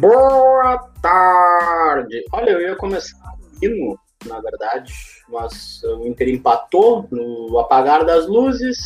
[0.00, 2.24] Boa tarde!
[2.32, 3.18] Olha, eu ia começar
[3.60, 4.94] hino, na verdade,
[5.28, 8.78] mas o Inter empatou no apagar das luzes.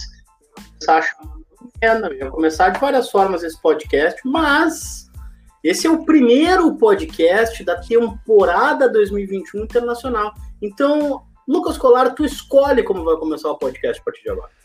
[1.80, 5.08] Eu ia começar de várias formas esse podcast, mas
[5.62, 10.34] esse é o primeiro podcast da temporada 2021 internacional.
[10.60, 14.55] Então, Lucas Colar, tu escolhe como vai começar o podcast a partir de agora.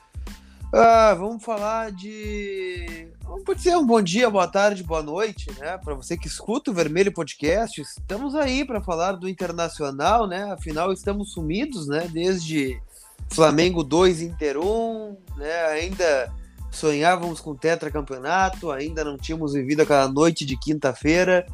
[0.74, 3.10] Ah, vamos falar de.
[3.46, 5.78] Pode ser um bom dia, boa tarde, boa noite, né?
[5.78, 10.50] Para você que escuta o Vermelho Podcast, estamos aí para falar do Internacional, né?
[10.54, 12.08] Afinal, estamos sumidos, né?
[12.14, 12.82] Desde
[13.30, 15.66] Flamengo 2, Inter 1, né?
[15.66, 16.34] Ainda
[16.72, 21.46] sonhávamos com tetracampeonato, ainda não tínhamos vivido aquela noite de quinta-feira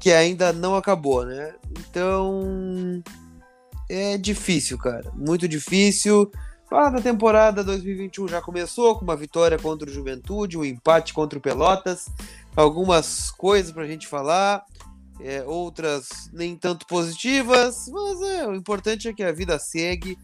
[0.00, 1.54] que ainda não acabou, né?
[1.78, 3.02] Então
[3.90, 6.32] é difícil, cara, muito difícil.
[6.74, 11.38] A da temporada 2021 já começou com uma vitória contra o Juventude, um empate contra
[11.38, 12.08] o Pelotas,
[12.56, 14.64] algumas coisas para a gente falar,
[15.20, 20.16] é, outras nem tanto positivas, mas é, o importante é que a vida segue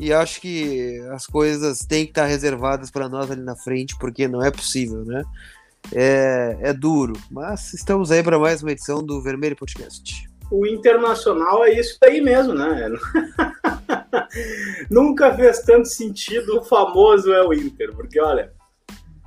[0.00, 4.26] e acho que as coisas têm que estar reservadas para nós ali na frente, porque
[4.26, 5.22] não é possível, né?
[5.92, 10.28] É, é duro, mas estamos aí para mais uma edição do Vermelho Podcast.
[10.50, 12.90] O Internacional é isso aí mesmo, né?
[14.90, 18.52] Nunca fez tanto sentido o famoso é o Inter, porque olha,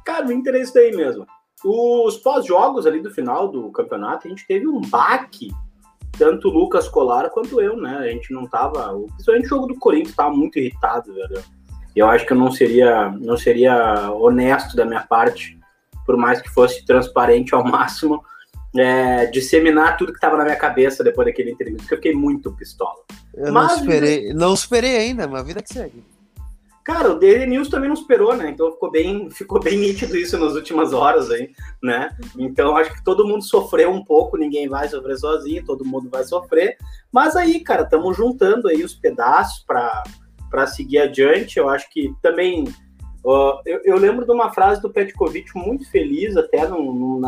[0.05, 1.25] cara, o Inter é isso daí mesmo.
[1.63, 5.49] Os pós-jogos ali do final do campeonato, a gente teve um baque,
[6.17, 7.97] tanto o Lucas Colar quanto eu, né?
[7.97, 8.93] A gente não tava.
[9.13, 11.43] Principalmente o jogo do Corinthians tava muito irritado, velho.
[11.95, 15.57] Eu acho que eu não seria, não seria honesto da minha parte,
[16.05, 18.23] por mais que fosse transparente ao máximo
[18.77, 22.51] é, disseminar tudo que estava na minha cabeça depois daquele entrevista, porque eu fiquei muito
[22.55, 22.95] pistola.
[23.33, 26.03] Eu mas, não esperei, não esperei ainda, mas a vida que segue.
[26.85, 28.51] Cara, o Daily News também não esperou, né?
[28.51, 32.15] Então ficou bem, ficou bem nítido isso nas últimas horas aí, né?
[32.37, 36.23] Então acho que todo mundo sofreu um pouco, ninguém vai sofrer sozinho, todo mundo vai
[36.23, 36.77] sofrer.
[37.11, 41.57] Mas aí, cara, estamos juntando aí os pedaços para seguir adiante.
[41.57, 42.65] Eu acho que também
[43.25, 47.19] Uh, eu, eu, lembro de uma frase do Petkovic muito feliz, até no,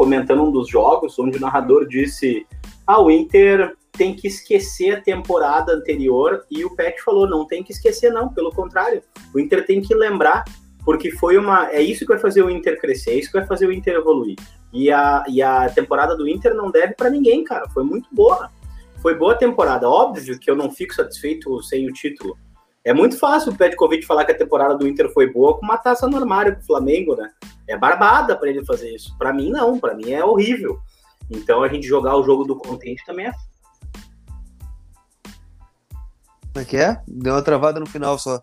[0.00, 2.46] comentando um dos jogos, onde o narrador disse:
[2.86, 7.62] Ah, o Inter tem que esquecer a temporada anterior, e o Pet falou: Não tem
[7.62, 9.02] que esquecer, não, pelo contrário,
[9.34, 10.44] o Inter tem que lembrar,
[10.86, 11.70] porque foi uma.
[11.70, 13.96] É isso que vai fazer o Inter crescer, é isso que vai fazer o Inter
[13.96, 14.36] evoluir.
[14.72, 18.48] E a, e a temporada do Inter não deve para ninguém, cara, foi muito boa.
[19.02, 19.86] Foi boa temporada.
[19.86, 22.38] Óbvio que eu não fico satisfeito sem o título
[22.84, 25.76] é muito fácil o Petkovic falar que a temporada do Inter foi boa com uma
[25.76, 27.30] taça no armário com o Flamengo, né?
[27.68, 29.16] É barbada para ele fazer isso.
[29.18, 29.78] Para mim, não.
[29.78, 30.78] Para mim é horrível.
[31.30, 33.32] Então a gente jogar o jogo do contente também é.
[36.52, 37.00] Como é que é?
[37.06, 38.42] Deu uma travada no final só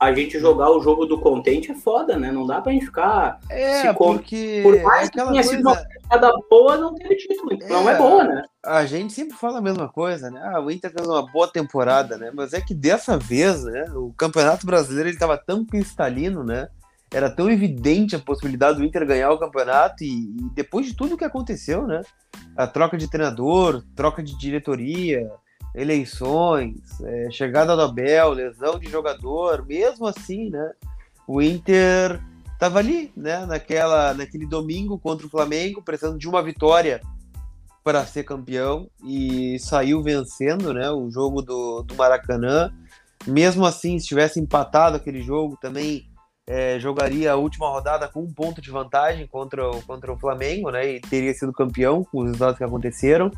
[0.00, 2.32] a gente jogar o jogo do contente é foda, né?
[2.32, 3.38] Não dá pra gente ficar.
[3.50, 4.60] É, porque.
[4.62, 5.50] Por mais é que tenha coisa...
[5.50, 7.52] sido uma temporada boa, não teve título.
[7.52, 8.42] Então é, não é boa, né?
[8.64, 10.40] A gente sempre fala a mesma coisa, né?
[10.42, 12.30] Ah, o Inter fez uma boa temporada, né?
[12.34, 13.84] Mas é que dessa vez, né?
[13.94, 16.68] O Campeonato Brasileiro ele tava tão cristalino, né?
[17.12, 21.16] Era tão evidente a possibilidade do Inter ganhar o campeonato e, e depois de tudo
[21.16, 22.00] que aconteceu, né?
[22.56, 25.30] A troca de treinador, troca de diretoria,
[25.74, 30.72] eleições, é, chegada do Abel, lesão de jogador, mesmo assim, né?
[31.26, 32.20] O Inter
[32.52, 33.46] estava ali, né?
[33.46, 37.00] Naquela, naquele domingo contra o Flamengo, precisando de uma vitória
[37.84, 40.90] para ser campeão e saiu vencendo, né?
[40.90, 42.72] O jogo do, do Maracanã.
[43.26, 46.09] Mesmo assim, se tivesse empatado aquele jogo, também
[46.46, 50.70] é, jogaria a última rodada com um ponto de vantagem contra o, contra o Flamengo,
[50.70, 50.94] né?
[50.94, 53.30] E teria sido campeão com os resultados que aconteceram.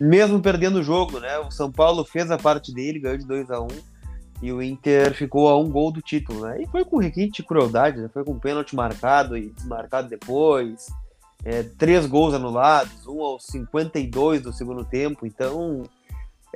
[0.00, 1.38] Mesmo perdendo o jogo, né?
[1.38, 3.68] O São Paulo fez a parte dele, ganhou de 2 a 1
[4.42, 6.62] e o Inter ficou a um gol do título, né?
[6.62, 8.08] E foi com requinte de crueldade, né?
[8.12, 10.86] Foi com pênalti marcado e desmarcado depois.
[11.44, 15.26] É, três gols anulados, um aos 52 do segundo tempo.
[15.26, 15.82] Então,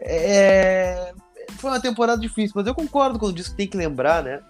[0.00, 1.12] é...
[1.58, 4.40] foi uma temporada difícil, mas eu concordo quando diz que tem que lembrar, né?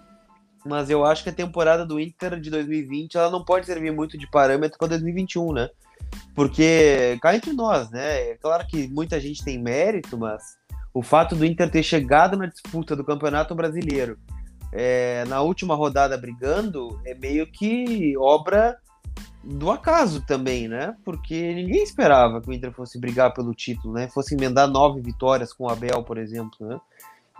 [0.65, 4.17] Mas eu acho que a temporada do Inter de 2020 ela não pode servir muito
[4.17, 5.69] de parâmetro para 2021, né?
[6.35, 8.31] Porque cá entre nós, né?
[8.31, 10.57] É claro que muita gente tem mérito, mas
[10.93, 14.17] o fato do Inter ter chegado na disputa do Campeonato Brasileiro
[14.71, 18.77] é, na última rodada brigando é meio que obra
[19.43, 20.95] do acaso também, né?
[21.03, 24.07] Porque ninguém esperava que o Inter fosse brigar pelo título, né?
[24.09, 26.79] Fosse emendar nove vitórias com o Abel, por exemplo, né?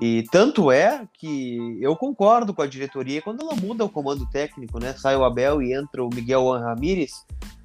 [0.01, 4.79] E tanto é que eu concordo com a diretoria quando ela muda o comando técnico,
[4.79, 4.93] né?
[4.93, 7.11] Sai o Abel e entra o Miguel Ramírez.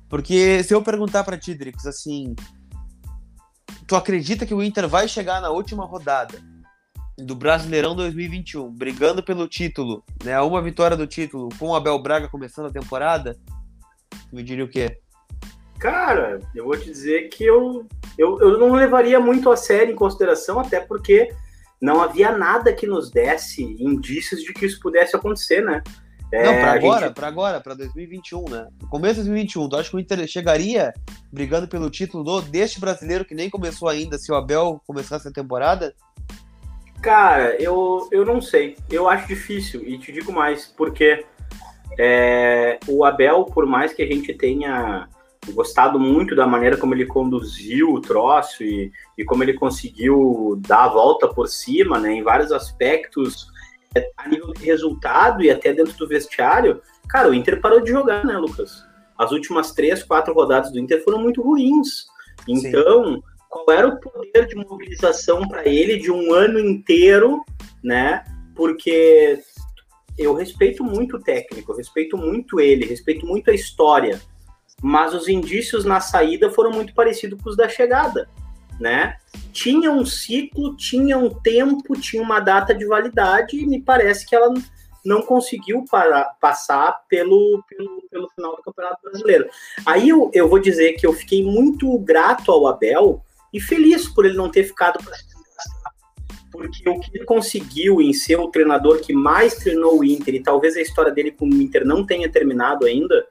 [0.08, 2.34] Porque se eu perguntar para ti, assim,
[3.86, 6.38] tu acredita que o Inter vai chegar na última rodada
[7.16, 10.40] do Brasileirão 2021, brigando pelo título, né?
[10.40, 13.36] Uma vitória do título com o Abel Braga começando a temporada?
[14.32, 14.98] Me diria o quê?
[15.78, 17.86] Cara, eu vou te dizer que eu,
[18.18, 21.32] eu, eu não levaria muito a sério em consideração, até porque
[21.84, 25.82] não havia nada que nos desse indícios de que isso pudesse acontecer, né?
[26.32, 27.14] É, não, para agora, gente...
[27.14, 28.66] para agora, para 2021, né?
[28.88, 30.94] Começo de 2021, tu acha que o Inter chegaria
[31.30, 35.30] brigando pelo título do, deste brasileiro que nem começou ainda, se o Abel começasse a
[35.30, 35.94] temporada?
[37.02, 38.78] Cara, eu, eu não sei.
[38.90, 41.22] Eu acho difícil, e te digo mais, porque
[41.98, 45.06] é, o Abel, por mais que a gente tenha
[45.52, 50.84] gostado muito da maneira como ele conduziu o troço e, e como ele conseguiu dar
[50.84, 53.46] a volta por cima, né, em vários aspectos,
[53.94, 57.90] é, a nível de resultado e até dentro do vestiário, cara, o Inter parou de
[57.90, 58.84] jogar, né, Lucas?
[59.16, 62.06] As últimas três, quatro rodadas do Inter foram muito ruins.
[62.48, 63.22] Então, Sim.
[63.48, 67.44] qual era o poder de mobilização para ele de um ano inteiro,
[67.82, 68.24] né?
[68.56, 69.38] Porque
[70.18, 74.20] eu respeito muito o técnico, eu respeito muito ele, respeito muito a história
[74.82, 78.28] mas os indícios na saída foram muito parecidos com os da chegada,
[78.78, 79.16] né?
[79.52, 84.34] Tinha um ciclo, tinha um tempo, tinha uma data de validade e me parece que
[84.34, 84.52] ela
[85.04, 89.48] não conseguiu para, passar pelo, pelo, pelo final do Campeonato Brasileiro.
[89.84, 93.22] Aí eu, eu vou dizer que eu fiquei muito grato ao Abel
[93.52, 95.14] e feliz por ele não ter ficado para
[96.54, 100.42] porque o que ele conseguiu em ser o treinador que mais treinou o Inter, e
[100.42, 103.26] talvez a história dele com o Inter não tenha terminado ainda,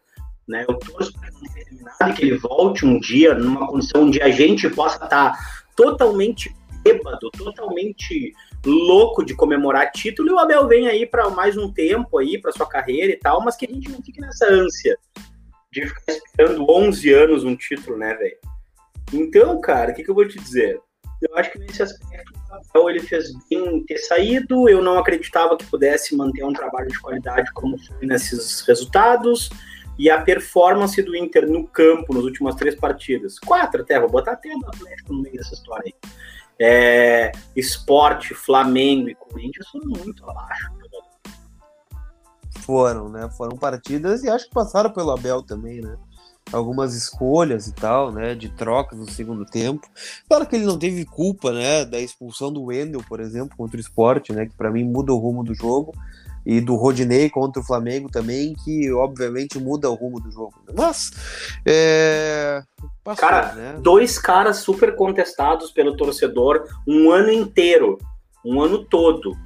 [0.47, 0.65] né?
[0.67, 5.03] Eu torço para que que ele volte um dia numa condição onde a gente possa
[5.03, 6.53] estar totalmente
[6.83, 8.33] bêbado, totalmente
[8.65, 12.51] louco de comemorar título, e o Abel vem aí para mais um tempo aí para
[12.51, 14.97] sua carreira e tal, mas que a gente não fique nessa ânsia
[15.71, 18.37] de ficar esperando 11 anos um título, né, velho?
[19.13, 20.79] Então, cara, o que, que eu vou te dizer?
[21.21, 24.67] Eu acho que nesse aspecto o Abel ele fez bem ter saído.
[24.67, 29.49] Eu não acreditava que pudesse manter um trabalho de qualidade como foi nesses resultados
[29.97, 33.39] e a performance do Inter no campo nas últimas três partidas.
[33.39, 36.11] Quatro até, vou botar até o Atlético no meio dessa história aí.
[36.59, 40.71] É, esporte, Flamengo e Corinthians foram muito abaixo.
[42.59, 43.29] Foram, né?
[43.37, 45.97] Foram partidas e acho que passaram pelo Abel também, né?
[46.51, 48.35] Algumas escolhas e tal, né?
[48.35, 49.85] De trocas no segundo tempo.
[50.27, 51.83] Claro que ele não teve culpa, né?
[51.83, 54.45] Da expulsão do Wendel, por exemplo, contra o esporte, né?
[54.45, 55.93] Que para mim muda o rumo do jogo
[56.45, 60.53] e do Rodinei contra o Flamengo também, que obviamente muda o rumo do jogo.
[60.75, 61.11] Mas,
[61.65, 62.61] é...
[63.03, 63.75] Passou, cara, né?
[63.81, 67.97] dois caras super contestados pelo torcedor um ano inteiro,
[68.45, 69.37] um ano todo.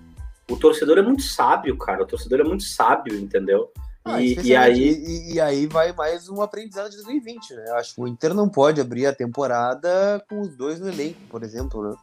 [0.49, 2.03] O torcedor é muito sábio, cara.
[2.03, 3.69] O torcedor é muito sábio, entendeu?
[4.05, 4.79] Ah, e, e, aí...
[4.79, 7.65] E, e, aí vai mais um aprendizado de 2020, né?
[7.71, 11.43] Acho que o Inter não pode abrir a temporada com os dois no elenco, por
[11.43, 11.95] exemplo, né?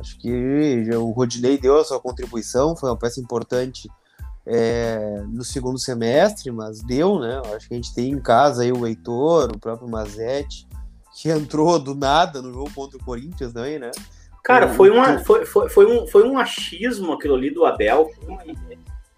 [0.00, 3.88] Acho que o Rodinei deu a sua contribuição, foi uma peça importante
[4.46, 7.42] é, no segundo semestre, mas deu, né?
[7.54, 10.68] Acho que a gente tem em casa aí o Heitor, o próprio Mazete,
[11.20, 13.90] que entrou do nada no jogo contra o Corinthians também, né?
[14.44, 18.08] Cara, foi, uma, foi, foi, foi, um, foi um achismo aquilo ali do Abel.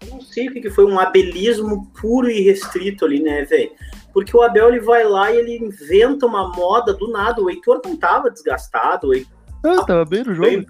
[0.01, 3.71] Eu não sei o que, que foi, um abelismo puro e restrito ali, né, velho?
[4.11, 7.43] Porque o Abel ele vai lá e ele inventa uma moda do nada.
[7.43, 9.09] O Heitor não tava desgastado.
[9.09, 9.31] O Heitor
[9.63, 10.49] ah, tava bem no jogo.
[10.49, 10.65] Bem,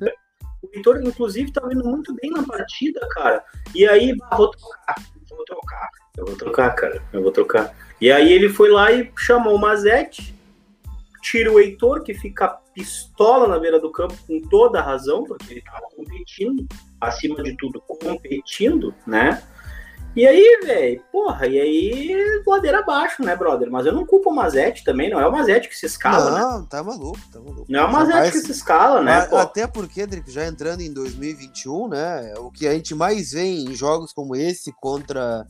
[0.61, 3.43] o Heitor, inclusive, tá vindo muito bem na partida, cara.
[3.73, 4.95] E aí, vou trocar,
[5.29, 7.75] vou trocar, eu vou trocar, cara, eu vou trocar.
[8.01, 10.35] E aí ele foi lá e chamou o Mazete,
[11.21, 15.53] tira o Heitor, que fica pistola na beira do campo com toda a razão, porque
[15.53, 16.65] ele tava competindo,
[16.99, 19.43] acima de tudo, competindo, né?
[20.19, 23.71] E aí, velho, porra, e aí, ladeira abaixo, né, brother?
[23.71, 26.37] Mas eu não culpo o Mazete também, não é o Mazete que se escala?
[26.37, 26.67] Não, né?
[26.69, 27.65] tá maluco, tá maluco.
[27.69, 29.13] Não é o Mazete que se escala, né?
[29.13, 33.45] A, até porque, Drico, já entrando em 2021, né, o que a gente mais vê
[33.45, 35.47] em jogos como esse contra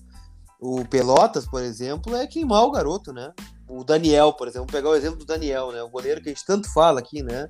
[0.62, 3.34] o Pelotas, por exemplo, é queimar o garoto, né?
[3.68, 5.82] O Daniel, por exemplo, vou pegar o exemplo do Daniel, né?
[5.82, 7.50] O goleiro que a gente tanto fala aqui, né?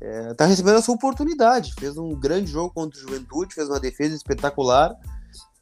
[0.00, 1.74] É, tá recebendo a sua oportunidade.
[1.78, 4.96] Fez um grande jogo contra o Juventude, fez uma defesa espetacular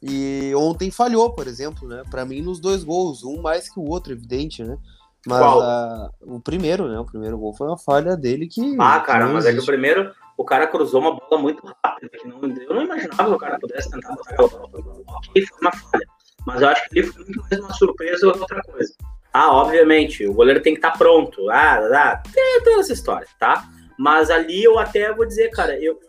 [0.01, 2.03] e ontem falhou, por exemplo, né?
[2.09, 4.77] Para mim, nos dois gols, um mais que o outro, evidente, né?
[5.25, 6.99] Mas a, o primeiro, né?
[6.99, 8.75] O primeiro gol foi uma falha dele que.
[8.79, 12.09] Ah, cara, mas é que o primeiro, o cara cruzou uma bola muito rápida.
[12.09, 14.69] Que não, eu não imaginava que o cara pudesse tentar botar aquela bola.
[15.07, 16.07] Ok, foi uma falha.
[16.45, 18.93] Mas eu acho que ele foi muito mais uma surpresa ou outra coisa.
[19.33, 21.49] Ah, obviamente, o goleiro tem que estar tá pronto.
[21.49, 23.67] Ah, ah, tem toda essa história, tá?
[23.97, 25.99] Mas ali eu até vou dizer, cara, eu,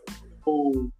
[0.47, 0.91] eu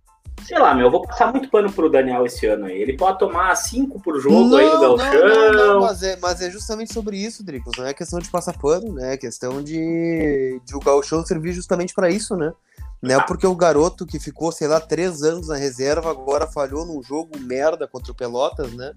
[0.47, 2.81] sei lá, meu, eu vou passar muito pano pro Daniel esse ano aí.
[2.81, 5.29] Ele pode tomar cinco por jogo não, aí no Galchão.
[5.29, 7.77] Não, não, não, mas é, mas é justamente sobre isso, Dricos.
[7.77, 9.15] Não é questão de passar pano, né?
[9.15, 12.53] É questão de, de o Galchão servir justamente para isso, né?
[13.05, 13.23] É ah.
[13.23, 17.39] porque o garoto que ficou, sei lá, três anos na reserva agora falhou num jogo
[17.39, 18.93] merda contra o Pelotas, né?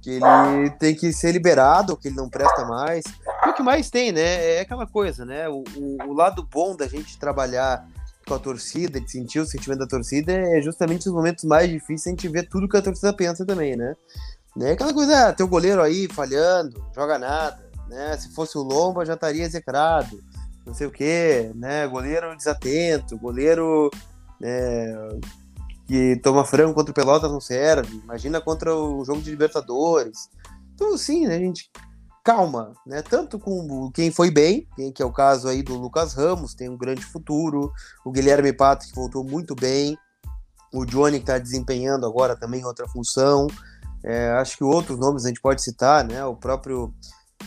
[0.00, 3.04] Que ele tem que ser liberado, que ele não presta mais.
[3.04, 4.56] Porque, que mais tem, né?
[4.56, 5.48] É aquela coisa, né?
[5.48, 7.86] O, o, o lado bom da gente trabalhar
[8.26, 12.06] com a torcida, de sentir o sentimento da torcida, é justamente os momentos mais difíceis
[12.06, 13.94] a gente ver tudo que a torcida pensa também, né?
[14.56, 14.72] né?
[14.72, 18.16] Aquela coisa, ah, teu goleiro aí falhando, joga nada, né?
[18.16, 20.20] Se fosse o Lomba já estaria execrado,
[20.66, 21.86] não sei o quê, né?
[21.86, 23.90] Goleiro desatento, goleiro
[24.40, 24.92] né,
[25.86, 30.28] que toma frango contra o Pelotas não serve, imagina contra o jogo de Libertadores.
[30.74, 31.70] Então, sim, né, gente,
[32.26, 33.02] calma, né?
[33.02, 36.76] Tanto com quem foi bem, que é o caso aí do Lucas Ramos, tem um
[36.76, 37.72] grande futuro,
[38.04, 39.96] o Guilherme Pato, que voltou muito bem,
[40.74, 43.46] o Johnny, que está desempenhando agora também outra função.
[44.04, 46.24] É, acho que outros nomes a gente pode citar, né?
[46.24, 46.92] O próprio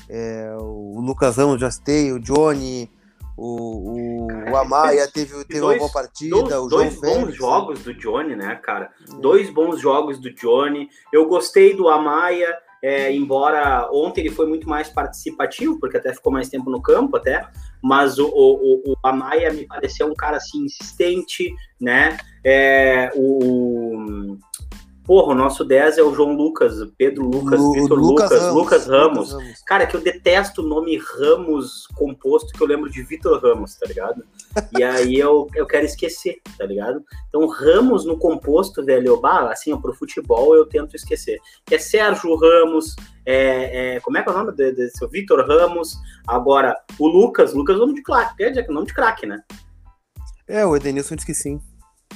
[0.07, 2.89] é, o Lucas Ramos já citei, o Johnny,
[3.36, 6.41] o, o, o Amaya teve, teve dois, uma boa partida.
[6.41, 8.89] Dois, dois bons Félix, jogos do Johnny, né, cara?
[9.12, 9.19] Hum.
[9.19, 10.88] Dois bons jogos do Johnny.
[11.12, 16.31] Eu gostei do Amaya, é, embora ontem ele foi muito mais participativo, porque até ficou
[16.31, 17.45] mais tempo no campo, até.
[17.81, 22.17] Mas o, o, o Amaya me pareceu um cara assim insistente, né?
[22.43, 24.38] É, o
[25.10, 28.54] Porra, o nosso 10 é o João Lucas, Pedro Lucas, Lu, Vitor Lucas, Lucas Ramos,
[28.54, 29.34] Lucas Ramos.
[29.34, 29.62] Ramos.
[29.66, 33.88] Cara, que eu detesto o nome Ramos composto, que eu lembro de Vitor Ramos, tá
[33.88, 34.24] ligado?
[34.78, 37.04] E aí eu, eu quero esquecer, tá ligado?
[37.28, 41.39] Então, Ramos no composto, velho, bah, assim, ó, pro futebol eu tento esquecer.
[41.66, 45.44] Que é Sérgio Ramos, é, é, como é que é o nome desse seu Vitor
[45.44, 45.98] Ramos?
[46.28, 49.42] Agora, o Lucas, Lucas é nome de craque, é nome de craque, né?
[50.48, 51.60] É, o Edenilson disse que sim.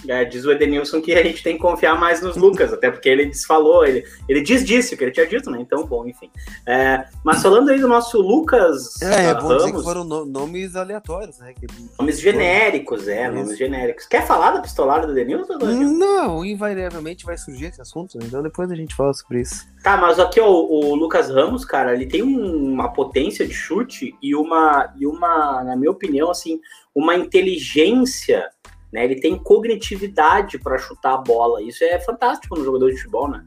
[0.08, 3.08] É, diz o Edenilson que a gente tem que confiar mais nos Lucas, até porque
[3.08, 5.60] ele desfalou, ele, ele diz disse o que ele tinha dito, né?
[5.62, 6.30] Então, bom, enfim.
[6.68, 9.02] É, mas falando aí do nosso Lucas.
[9.02, 11.54] É, é bom Ramos, dizer que foram nomes aleatórios, né?
[11.54, 11.68] Que...
[11.98, 13.34] Nomes genéricos, é, Isso.
[13.34, 14.06] nomes genéricos.
[14.06, 15.58] Quer falar da pistolada do Edenilson?
[15.58, 18.26] Não, invariavelmente vai surgir esse assunto, né?
[18.28, 19.66] então depois a gente fala sobre isso.
[19.82, 24.16] Tá, mas aqui, ó, o Lucas Ramos, cara, ele tem um, uma potência de chute
[24.22, 26.60] e uma, e uma, na minha opinião, assim,
[26.94, 28.50] uma inteligência
[28.94, 29.04] né?
[29.04, 31.64] Ele tem cognitividade para chutar a bola.
[31.64, 33.44] Isso é fantástico no jogador de futebol, né?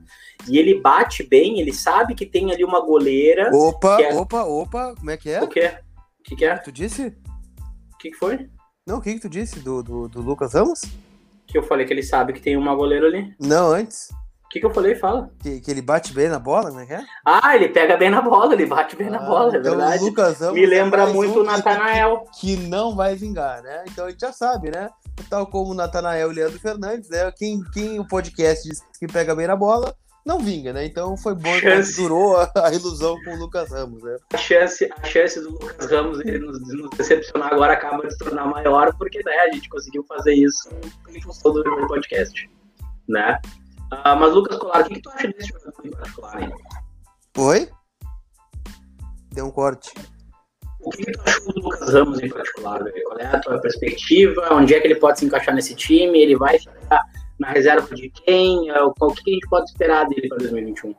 [0.48, 3.50] E ele bate bem, ele sabe que tem ali uma goleira.
[3.54, 4.12] Opa, é...
[4.12, 5.40] opa, opa, como é que é?
[5.42, 5.72] O quê?
[6.18, 6.56] O que, que é?
[6.58, 7.06] Tu disse?
[7.94, 8.50] O que, que foi?
[8.84, 10.82] Não, o que, que tu disse do, do, do Lucas Ramos?
[11.46, 13.32] Que eu falei que ele sabe que tem uma goleira ali.
[13.38, 14.10] Não, antes.
[14.44, 14.94] O que, que eu falei?
[14.94, 15.30] Fala.
[15.40, 17.04] Que, que ele bate bem na bola, não é que é?
[17.24, 20.04] Ah, ele pega bem na bola, ele bate bem ah, na bola, é então verdade.
[20.04, 22.24] Lucas Ramos Me lembra é muito um o Natanael.
[22.32, 23.84] Que, que não vai vingar, né?
[23.88, 24.88] Então a gente já sabe, né?
[25.28, 27.30] Tal como o Natanael e Leandro Fernandes, né?
[27.32, 29.94] Quem, quem o podcast diz que pega bem na bola,
[30.26, 30.84] não vinga, né?
[30.84, 34.16] Então foi bom que durou a, a, ilusão com o Lucas Ramos, né?
[34.34, 38.18] A chance, a chance do Lucas Ramos ele nos, nos decepcionar agora acaba de se
[38.18, 40.68] tornar maior, porque né, a gente conseguiu fazer isso
[41.08, 42.50] em função do podcast,
[43.08, 43.40] né?
[43.92, 46.42] Uh, mas, Lucas Colar, o que, que, tu acha desse jogador em particular?
[46.42, 46.52] Hein?
[47.38, 47.70] Oi?
[49.32, 49.92] Deu um corte.
[50.86, 52.84] O que, tu achou do Lucas Ramos em particular?
[52.84, 53.04] Véio?
[53.06, 54.48] Qual é a tua perspectiva?
[54.52, 56.16] Onde é que ele pode se encaixar nesse time?
[56.16, 57.00] Ele vai ficar
[57.40, 58.70] na reserva de quem?
[58.70, 60.94] É, o que a gente pode esperar dele para 2021?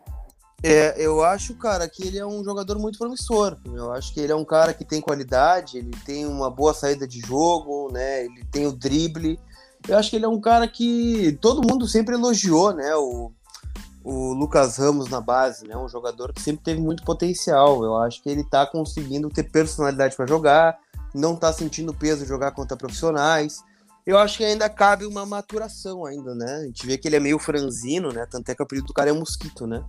[0.61, 3.55] É, eu acho, cara, que ele é um jogador muito promissor.
[3.65, 7.07] Eu acho que ele é um cara que tem qualidade, ele tem uma boa saída
[7.07, 8.25] de jogo, né?
[8.25, 9.39] Ele tem o drible.
[9.87, 12.93] Eu acho que ele é um cara que todo mundo sempre elogiou, né?
[12.97, 13.31] O,
[14.09, 15.75] o Lucas Ramos na base, né?
[15.75, 17.83] Um jogador que sempre teve muito potencial.
[17.83, 20.77] Eu acho que ele tá conseguindo ter personalidade para jogar,
[21.13, 23.61] não tá sentindo peso de jogar contra profissionais.
[24.05, 26.59] Eu acho que ainda cabe uma maturação ainda, né?
[26.61, 28.25] A gente vê que ele é meio franzino, né?
[28.25, 29.83] Tanto é que o apelido do cara é mosquito, né?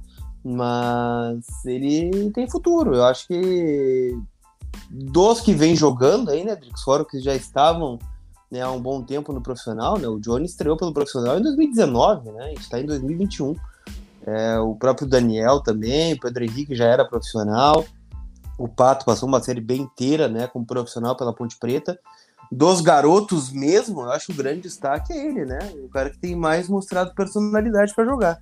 [0.45, 2.97] Mas ele tem futuro.
[2.97, 4.19] Eu acho que
[4.91, 8.01] dos que vem jogando aí, né, Drix, fora que já estavam
[8.51, 10.09] né, há um bom tempo no profissional, né?
[10.09, 12.47] O Johnny estreou pelo profissional em 2019, né?
[12.47, 13.55] A gente está em 2021.
[14.27, 17.85] É, o próprio Daniel também, o Pedro Henrique já era profissional.
[18.59, 21.99] O Pato passou uma série bem inteira, né, como profissional pela Ponte Preta.
[22.51, 25.59] Dos garotos mesmo, eu acho o grande destaque é ele, né?
[25.85, 28.41] O cara que tem mais mostrado personalidade para jogar.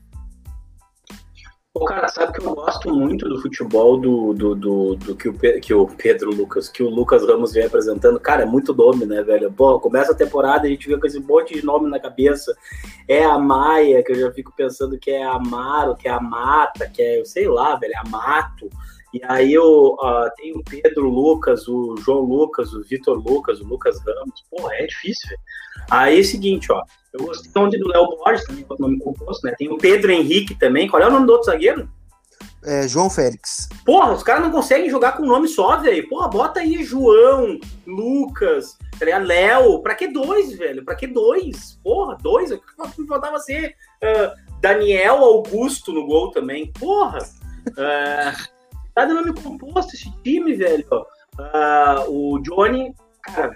[1.78, 5.34] Pô, cara, sabe que eu gosto muito do futebol do, do, do, do que, o,
[5.34, 8.18] que o Pedro Lucas, que o Lucas Ramos vem apresentando.
[8.18, 9.52] Cara, é muito nome, né, velho?
[9.52, 12.56] Pô, começa a temporada e a gente vê com esse monte de nome na cabeça.
[13.06, 16.88] É a Maia, que eu já fico pensando que é Amaro, que é a Mata,
[16.88, 18.70] que é, sei lá, velho, é a Mato.
[19.16, 23.64] E aí eu, uh, tem o Pedro Lucas, o João Lucas, o Vitor Lucas, o
[23.64, 24.44] Lucas Ramos.
[24.50, 25.40] Porra, é difícil, velho.
[25.90, 26.82] Aí é o seguinte, ó.
[27.14, 29.54] Eu gostei ontem do Léo Borges, também, o nome composto, né?
[29.56, 30.86] Tem o Pedro Henrique também.
[30.86, 31.88] Qual é o nome do outro zagueiro?
[32.62, 33.70] É, João Félix.
[33.86, 36.06] Porra, os caras não conseguem jogar com nome só, velho.
[36.10, 39.80] Porra, bota aí João, Lucas, tá Léo.
[39.80, 40.84] Pra que dois, velho?
[40.84, 41.78] Pra que dois?
[41.82, 42.50] Porra, dois?
[43.08, 46.70] Faltava ser uh, Daniel Augusto no gol também.
[46.72, 47.18] Porra.
[47.68, 48.55] Uh,
[48.96, 50.86] Tá dando nome composto esse time, velho.
[51.38, 53.52] Uh, o Johnny, cara,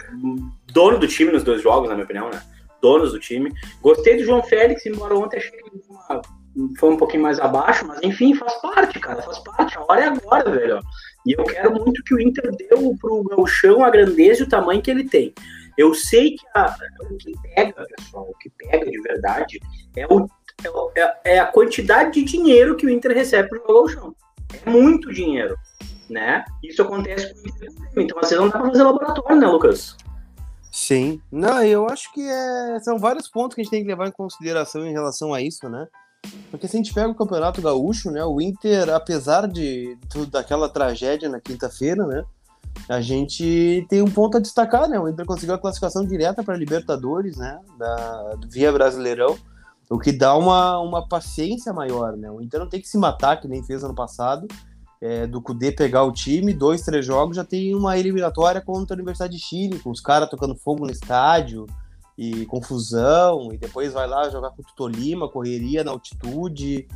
[0.71, 2.43] dono do time nos dois jogos, na minha opinião, né?
[2.83, 3.51] Donos do time.
[3.81, 8.35] Gostei do João Félix, embora ontem achei que foi um pouquinho mais abaixo, mas enfim,
[8.35, 9.79] faz parte, cara, faz parte.
[9.79, 10.81] A hora é agora, velho.
[11.25, 14.83] E eu quero muito que o Inter deu pro Galchão a grandeza e o tamanho
[14.83, 15.33] que ele tem.
[15.79, 19.59] Eu sei que a, o que pega, pessoal, o que pega de verdade
[19.97, 20.29] é, o,
[20.95, 24.15] é, é a quantidade de dinheiro que o Inter recebe pro Galchão.
[24.53, 25.57] É muito dinheiro,
[26.09, 26.45] né?
[26.63, 28.01] Isso acontece com.
[28.01, 29.97] Então, às vezes não dá pra fazer laboratório, né, Lucas?
[30.71, 31.21] Sim.
[31.31, 34.13] Não, eu acho que é, são vários pontos que a gente tem que levar em
[34.13, 35.87] consideração em relação a isso, né?
[36.51, 40.69] Porque se a gente pega o Campeonato Gaúcho, né, o Inter, apesar de tudo daquela
[40.69, 42.25] tragédia na quinta-feira, né,
[42.89, 44.99] a gente tem um ponto a destacar, né?
[44.99, 49.37] O Inter conseguiu a classificação direta para Libertadores, né, da via Brasileirão,
[49.91, 52.31] o que dá uma, uma paciência maior, né?
[52.31, 54.47] O Inter não tem que se matar que nem fez ano passado,
[55.01, 58.99] é, do Cudê pegar o time, dois, três jogos, já tem uma eliminatória contra a
[58.99, 61.67] Universidade de Chile, com os caras tocando fogo no estádio,
[62.17, 66.87] e confusão, e depois vai lá jogar com o Tolima, correria na altitude,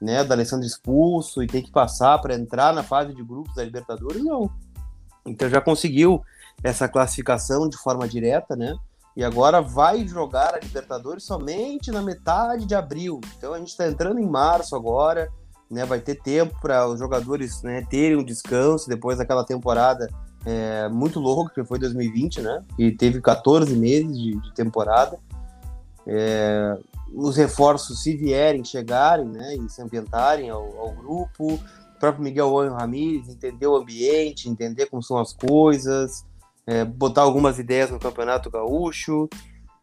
[0.00, 3.64] né, da Alessandro expulso, e tem que passar para entrar na fase de grupos da
[3.64, 4.48] Libertadores, não.
[5.26, 6.22] Então já conseguiu
[6.62, 8.76] essa classificação de forma direta, né?
[9.16, 13.20] E agora vai jogar a Libertadores somente na metade de abril.
[13.36, 15.30] Então a gente está entrando em março agora,
[15.70, 15.84] né?
[15.84, 20.08] Vai ter tempo para os jogadores né, terem um descanso depois daquela temporada
[20.44, 22.62] é, muito louco, que foi 2020, né?
[22.78, 25.18] E teve 14 meses de, de temporada.
[26.06, 26.76] É,
[27.14, 29.54] os reforços, se vierem, chegarem, né?
[29.54, 31.54] E se ambientarem ao, ao grupo.
[31.54, 36.24] O próprio Miguel Owen Ramírez entender o ambiente, entender como são as coisas,
[36.66, 39.28] é, botar algumas ideias no Campeonato Gaúcho.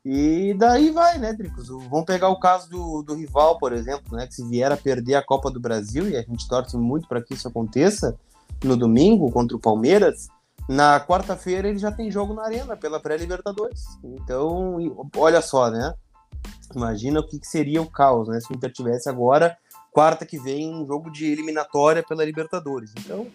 [0.04, 1.68] E daí vai, né, Dricos?
[1.68, 4.26] Vamos pegar o caso do, do rival, por exemplo, né?
[4.26, 7.22] Que se vier a perder a Copa do Brasil, e a gente torce muito para
[7.22, 8.18] que isso aconteça
[8.64, 10.28] no domingo contra o Palmeiras,
[10.68, 13.84] na quarta-feira ele já tem jogo na Arena pela pré-Libertadores.
[14.04, 14.78] Então,
[15.16, 15.94] olha só, né?
[16.76, 18.40] Imagina o que, seria o caos, né?
[18.40, 19.58] Se o Inter tivesse agora,
[19.92, 22.94] quarta que vem, um jogo de eliminatória pela Libertadores.
[23.00, 23.28] Então,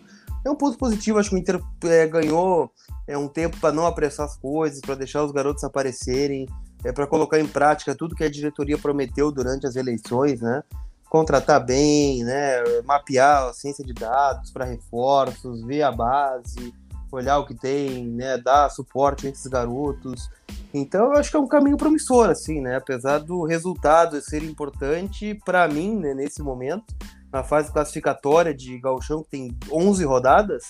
[0.47, 1.19] é um ponto positivo.
[1.19, 2.71] Acho que o Inter é, ganhou
[3.07, 6.47] é, um tempo para não apressar as coisas, para deixar os garotos aparecerem,
[6.85, 10.63] é, para colocar em prática tudo que a diretoria prometeu durante as eleições, né?
[11.09, 12.63] Contratar bem, né?
[12.85, 16.75] Mapear a ciência de dados para reforços, ver a base
[17.17, 20.29] olhar o que tem, né, dar suporte a esses garotos.
[20.73, 25.35] Então, eu acho que é um caminho promissor, assim, né, apesar do resultado ser importante
[25.45, 26.95] para mim, né, nesse momento,
[27.33, 30.65] na fase classificatória de Galchão, que tem 11 rodadas,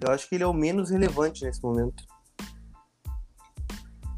[0.00, 2.04] eu acho que ele é o menos relevante nesse momento.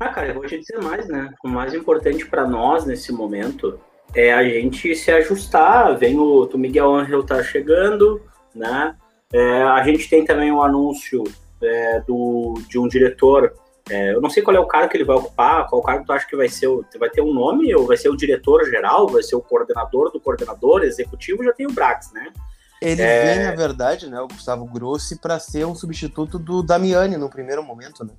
[0.00, 1.32] Ah, cara, eu vou te dizer mais, né?
[1.42, 3.78] O mais importante para nós nesse momento
[4.14, 5.96] é a gente se ajustar.
[5.96, 8.20] Vem o, o Miguel Angel tá chegando,
[8.54, 8.96] né?
[9.32, 11.24] É, a gente tem também o um anúncio
[11.62, 13.54] é, do, de um diretor.
[13.90, 16.12] É, eu não sei qual é o cargo que ele vai ocupar, qual cargo tu
[16.12, 16.68] acha que vai ser,
[16.98, 20.20] vai ter um nome, ou vai ser o diretor geral, vai ser o coordenador do
[20.20, 22.32] coordenador, executivo, já tem o Brax, né?
[22.80, 23.34] Ele é...
[23.34, 27.62] vem, na verdade, né, o Gustavo Grossi, para ser um substituto do Damiani no primeiro
[27.62, 28.12] momento, né?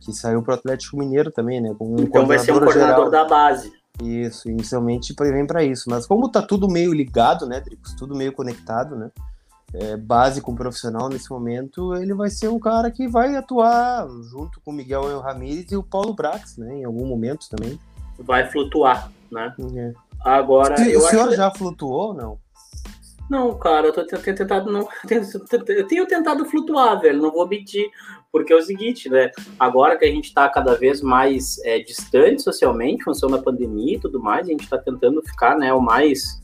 [0.00, 1.74] Que saiu para o Atlético Mineiro também, né?
[1.80, 3.10] Um então vai ser um coordenador geral.
[3.10, 3.72] da base.
[4.02, 5.90] Isso, inicialmente vem para isso.
[5.90, 7.94] Mas como tá tudo meio ligado, né, Dricos?
[7.94, 9.10] Tudo meio conectado, né?
[9.72, 14.70] É, básico profissional nesse momento, ele vai ser um cara que vai atuar junto com
[14.70, 16.78] o Miguel Ramírez e o Paulo Brax, né?
[16.78, 17.78] Em algum momento também.
[18.18, 19.54] Vai flutuar, né?
[19.76, 19.92] É.
[20.20, 20.76] Agora.
[20.76, 22.38] Se, o senhor já flutuou ou não?
[23.30, 24.88] Não, cara, eu tô tentado não.
[25.68, 27.22] Eu tenho tentado flutuar, velho.
[27.22, 27.88] Não vou mentir.
[28.32, 29.30] Porque é o seguinte, né?
[29.58, 34.00] Agora que a gente tá cada vez mais é, distante socialmente, função da pandemia e
[34.00, 36.40] tudo mais, a gente tá tentando ficar, né, o mais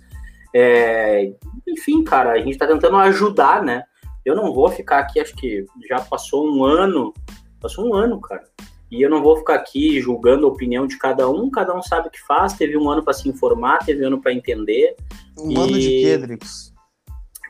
[0.58, 1.34] é,
[1.68, 3.82] enfim, cara, a gente está tentando ajudar, né?
[4.24, 7.12] Eu não vou ficar aqui, acho que já passou um ano,
[7.60, 8.42] passou um ano, cara.
[8.90, 12.08] E eu não vou ficar aqui julgando a opinião de cada um, cada um sabe
[12.08, 12.54] o que faz.
[12.54, 14.96] Teve um ano para se informar, teve um ano para entender.
[15.38, 15.56] Um e...
[15.58, 16.38] ano de quê,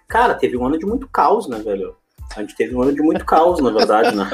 [0.08, 1.94] Cara, teve um ano de muito caos, né, velho?
[2.34, 4.28] A gente teve um ano de muito caos, na verdade, né?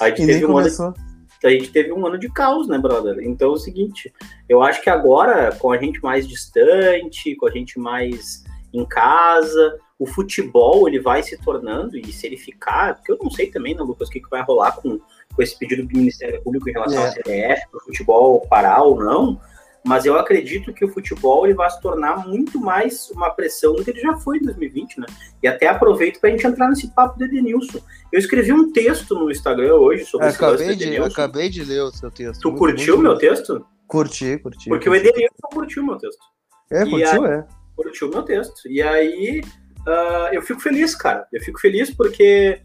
[0.00, 0.86] A gente e teve um começou.
[0.86, 1.11] ano
[1.46, 3.18] a gente teve um ano de caos, né, brother?
[3.22, 4.12] Então é o seguinte,
[4.48, 9.78] eu acho que agora, com a gente mais distante, com a gente mais em casa,
[9.98, 13.74] o futebol ele vai se tornando, e se ele ficar, porque eu não sei também,
[13.74, 16.72] né, Lucas, o que, que vai rolar com, com esse pedido do Ministério Público em
[16.72, 17.06] relação é.
[17.06, 19.40] ao CDF, para o futebol parar ou não,
[19.84, 23.84] mas eu acredito que o futebol ele vai se tornar muito mais uma pressão do
[23.84, 25.06] que ele já foi em 2020, né?
[25.42, 27.80] E até aproveito para a gente entrar nesse papo do Edenilson.
[28.12, 31.82] Eu escrevi um texto no Instagram hoje sobre esse acabei de, Eu acabei de ler
[31.82, 32.40] o seu texto.
[32.40, 33.66] Tu muito, curtiu o meu texto?
[33.88, 34.68] Curti, curti.
[34.68, 35.04] Porque curti.
[35.04, 36.22] o Edenilson curtiu o meu texto.
[36.70, 37.44] É, curtiu, aí, é.
[37.74, 38.68] Curtiu o meu texto.
[38.68, 39.42] E aí
[39.80, 41.26] uh, eu fico feliz, cara.
[41.32, 42.62] Eu fico feliz porque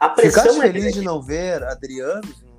[0.00, 2.49] a pressão Ficaste é feliz de não ver Adrianos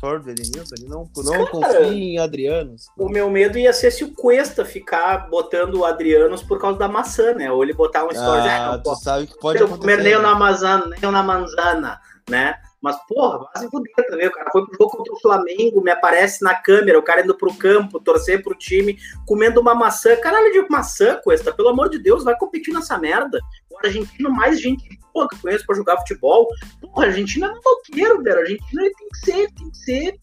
[0.00, 0.74] do Edenilson?
[0.78, 2.86] Ele não, não confia em Adrianos.
[2.96, 6.88] O meu medo ia ser se o Cuesta ficar botando o Adrianos por causa da
[6.88, 7.50] maçã, né?
[7.52, 9.96] Ou ele botar um store ah, ah, tu sabe que pode acontecer.
[9.96, 10.18] Né?
[10.18, 12.54] na manzana, nem na manzana, né?
[12.80, 14.26] Mas, porra, quase fuder também.
[14.26, 17.36] O cara foi pro jogo contra o Flamengo, me aparece na câmera, o cara indo
[17.36, 20.16] pro campo, torcer pro time, comendo uma maçã.
[20.16, 23.38] Caralho de maçã, Cuesta, pelo amor de Deus, vai competir nessa merda.
[23.70, 26.48] O argentino, mais gente porra, que eu conheço pra jogar futebol.
[26.80, 28.36] Porra, a Argentina é maloqueiro, velho.
[28.36, 30.20] A Argentina tem que ser, tem que ser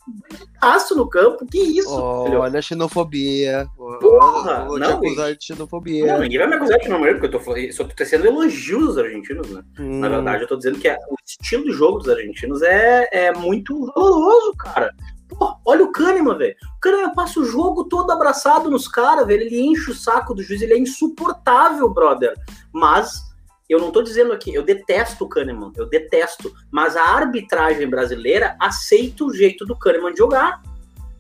[0.62, 1.46] aço no campo.
[1.46, 1.90] Que isso?
[1.90, 3.68] Oh, olha a xenofobia.
[3.76, 4.88] Porra, vou não.
[4.88, 6.14] te acusar de xenofobia.
[6.14, 8.98] Não, ninguém vai me acusar de xenofobia, porque eu tô, só tô tecendo elogios dos
[8.98, 9.64] argentinos, né?
[9.80, 10.00] Hum.
[10.00, 13.34] Na verdade, eu tô dizendo que é, o estilo de jogo dos argentinos é, é
[13.34, 14.94] muito valoroso, cara.
[15.28, 16.56] Pô, olha o Kahneman, velho.
[16.78, 19.44] O Kahneman passa o jogo todo abraçado nos caras, velho.
[19.44, 22.34] Ele enche o saco do juiz, ele é insuportável, brother.
[22.72, 23.27] Mas
[23.70, 28.56] eu não estou dizendo aqui, eu detesto o Kahneman, eu detesto, mas a arbitragem brasileira
[28.60, 30.62] aceita o jeito do Kahneman de jogar.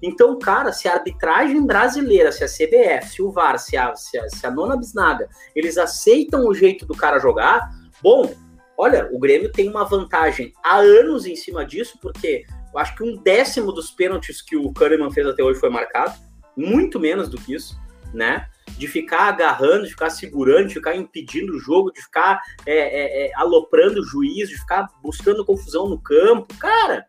[0.02, 4.18] Então, cara, se a arbitragem brasileira, se a CBF, se o VAR, se a, se
[4.18, 7.70] a, se a nona bisnaga, eles aceitam o jeito do cara jogar,
[8.02, 8.34] bom,
[8.78, 13.04] olha, o Grêmio tem uma vantagem há anos em cima disso, porque eu acho que
[13.04, 16.14] um décimo dos pênaltis que o Kahneman fez até hoje foi marcado,
[16.56, 17.76] muito menos do que isso,
[18.14, 18.48] né?
[18.78, 23.28] De ficar agarrando, de ficar segurando, de ficar impedindo o jogo, de ficar é, é,
[23.28, 26.54] é, aloprando o juiz, de ficar buscando confusão no campo.
[26.60, 27.06] Cara,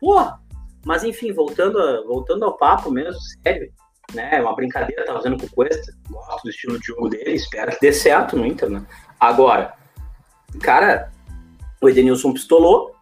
[0.00, 0.40] porra!
[0.84, 3.72] Mas enfim, voltando, a, voltando ao papo mesmo, sério,
[4.12, 4.30] né?
[4.32, 7.72] É uma brincadeira, tá fazendo com o Cuesta, gosto do estilo de jogo dele, espero
[7.72, 8.86] que dê certo no Inter, né?
[9.18, 9.74] Agora,
[10.60, 11.10] cara,
[11.80, 12.94] o Edenilson pistolou,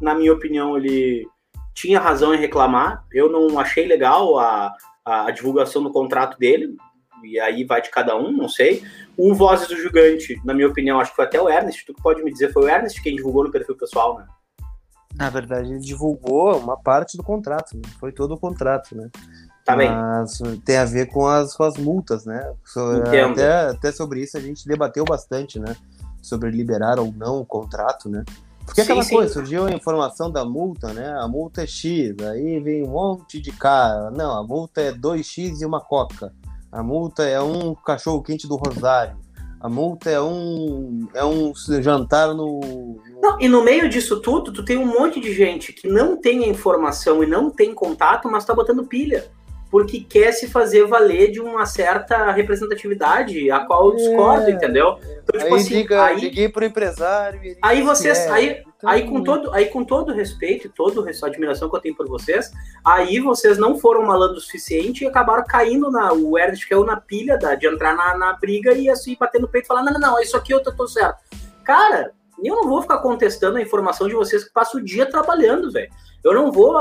[0.00, 1.28] na minha opinião, ele
[1.74, 4.74] tinha razão em reclamar, eu não achei legal a,
[5.04, 6.76] a divulgação do contrato dele,
[7.24, 8.82] e aí vai de cada um, não sei.
[9.16, 12.02] O Vozes do Gigante, na minha opinião, acho que foi até o Ernest, tu que
[12.02, 14.26] pode me dizer, foi o Ernest quem divulgou no perfil pessoal, né?
[15.14, 17.82] Na verdade, ele divulgou uma parte do contrato, né?
[17.98, 19.10] foi todo o contrato, né?
[19.64, 19.90] Tá bem.
[19.90, 22.52] Mas tem a ver com as, com as multas, né?
[23.28, 25.76] Até, até sobre isso a gente debateu bastante, né?
[26.22, 28.24] Sobre liberar ou não o contrato, né?
[28.64, 29.16] Porque sim, aquela sim.
[29.16, 31.12] coisa, surgiu a informação da multa, né?
[31.18, 34.10] A multa é X, aí vem um monte de cara.
[34.10, 36.32] Não, a multa é 2X e uma coca.
[36.70, 39.16] A multa é um cachorro quente do Rosário.
[39.60, 41.52] A multa é um é um
[41.82, 45.86] jantar no, Não, e no meio disso tudo, tu tem um monte de gente que
[45.86, 49.30] não tem a informação e não tem contato, mas tá botando pilha
[49.70, 54.98] porque quer se fazer valer de uma certa representatividade, a qual eu discordo, é, entendeu?
[55.22, 57.40] Então, tipo aí assim, liga, aí, liguei pro empresário.
[57.62, 58.62] Aí vocês, é, aí.
[58.84, 62.08] Aí com todo, aí com todo respeito e toda a admiração que eu tenho por
[62.08, 62.50] vocês,
[62.84, 66.96] aí vocês não foram malandro o suficiente e acabaram caindo na o Ernest caiu na
[66.96, 69.92] pilha da, de entrar na, na briga e assim bater no peito e falar não,
[69.92, 71.18] não, não, isso aqui eu tô, tô certo.
[71.64, 72.12] Cara,
[72.42, 75.90] eu não vou ficar contestando a informação de vocês que passam o dia trabalhando, velho.
[76.22, 76.74] Eu não vou,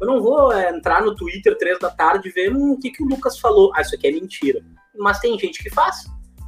[0.00, 2.90] eu não vou é, entrar no Twitter três da tarde e ver hum, o que,
[2.90, 3.72] que o Lucas falou.
[3.74, 4.64] Ah, isso aqui é mentira.
[4.96, 6.04] Mas tem gente que faz.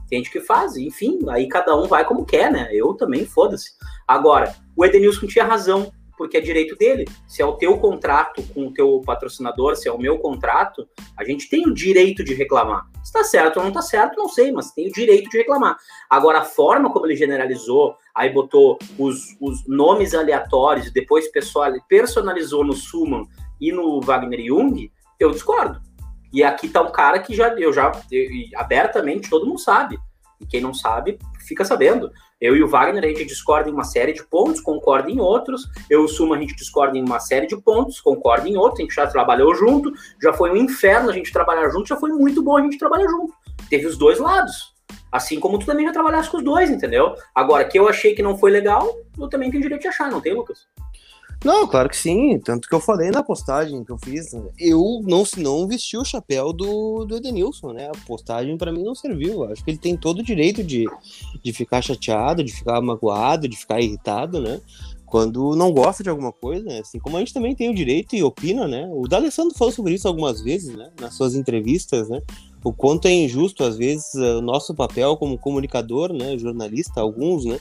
[0.09, 2.69] Tem gente que faz, enfim, aí cada um vai como quer, né?
[2.73, 3.73] Eu também, foda-se.
[4.09, 7.05] Agora, o Edenilson tinha razão porque é direito dele.
[7.29, 11.23] Se é o teu contrato com o teu patrocinador, se é o meu contrato, a
[11.23, 12.87] gente tem o direito de reclamar.
[13.05, 15.77] Se tá certo ou não tá certo, não sei, mas tem o direito de reclamar.
[16.11, 22.65] Agora, a forma como ele generalizou, aí botou os, os nomes aleatórios, depois pessoal, personalizou
[22.65, 23.23] no Suman
[23.61, 24.91] e no Wagner Jung,
[25.21, 25.81] eu discordo.
[26.33, 29.99] E aqui tá um cara que já eu já eu, abertamente todo mundo sabe.
[30.41, 32.11] E quem não sabe, fica sabendo.
[32.41, 35.69] Eu e o Wagner, a gente discorda em uma série de pontos, concorda em outros.
[35.91, 38.79] Eu e o Suma, a gente discorda em uma série de pontos, concorda em outros.
[38.79, 42.11] A gente já trabalhou junto, já foi um inferno a gente trabalhar junto, já foi
[42.11, 43.35] muito bom a gente trabalhar junto.
[43.69, 44.73] Teve os dois lados.
[45.11, 47.15] Assim como tu também já trabalhaste com os dois, entendeu?
[47.35, 50.21] Agora, que eu achei que não foi legal, eu também tenho direito de achar, não
[50.21, 50.69] tem, Lucas?
[51.45, 52.39] Não, claro que sim.
[52.41, 54.33] Tanto que eu falei na postagem que eu fiz.
[54.59, 57.89] Eu não, não vesti o chapéu do, do Edenilson, né?
[57.89, 59.45] A postagem para mim não serviu.
[59.45, 60.85] Acho que ele tem todo o direito de,
[61.43, 64.61] de ficar chateado, de ficar magoado, de ficar irritado, né?
[65.07, 66.81] Quando não gosta de alguma coisa, né?
[66.81, 68.87] assim como a gente também tem o direito e opina, né?
[68.93, 70.91] O D'Alessandro falou sobre isso algumas vezes, né?
[71.01, 72.21] Nas suas entrevistas, né?
[72.63, 76.37] O quanto é injusto, às vezes, o nosso papel como comunicador, né?
[76.37, 77.59] Jornalista, alguns, né?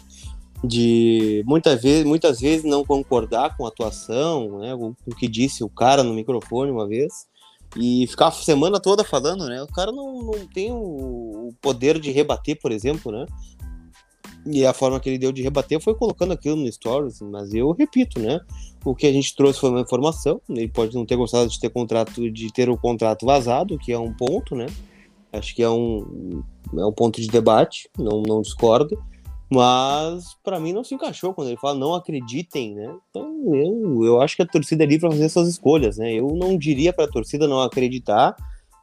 [0.63, 5.63] De muitas vezes, muitas vezes não concordar com a atuação, né, com o que disse
[5.63, 7.27] o cara no microfone uma vez,
[7.75, 9.61] e ficar a semana toda falando, né?
[9.61, 13.25] O cara não, não tem o, poder de rebater, por exemplo, né?
[14.45, 17.71] E a forma que ele deu de rebater foi colocando aquilo no stories, mas eu
[17.71, 18.39] repito, né?
[18.85, 21.69] O que a gente trouxe foi uma informação, ele pode não ter gostado de ter
[21.69, 24.67] contrato, de ter o contrato vazado, que é um ponto, né?
[25.33, 26.41] Acho que é um,
[26.77, 28.97] é um ponto de debate, não, não discordo.
[29.49, 32.93] Mas para mim não se encaixou quando ele fala não acreditem, né?
[33.09, 36.13] Então eu, eu acho que a torcida é livre para fazer suas escolhas, né?
[36.13, 38.35] Eu não diria para a torcida não acreditar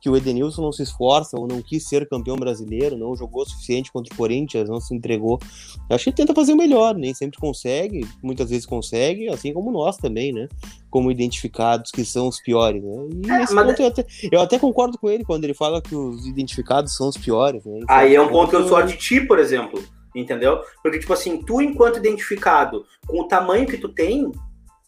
[0.04, 3.46] que o Edenilson não se esforça ou não quis ser campeão brasileiro, não jogou o
[3.48, 5.40] suficiente contra o Corinthians, não se entregou.
[5.88, 9.54] Eu acho que ele tenta fazer o melhor, nem sempre consegue, muitas vezes consegue, assim
[9.54, 10.46] como nós também, né?
[10.90, 13.08] Como identificados que são os piores, né?
[13.26, 16.26] E é, ponto eu até, eu até, concordo com ele quando ele fala que os
[16.26, 17.80] identificados são os piores, né?
[17.88, 19.82] Aí é um ponto que eu sou de ti, por exemplo
[20.14, 20.62] entendeu?
[20.82, 24.30] Porque, tipo assim, tu, enquanto identificado, com o tamanho que tu tem,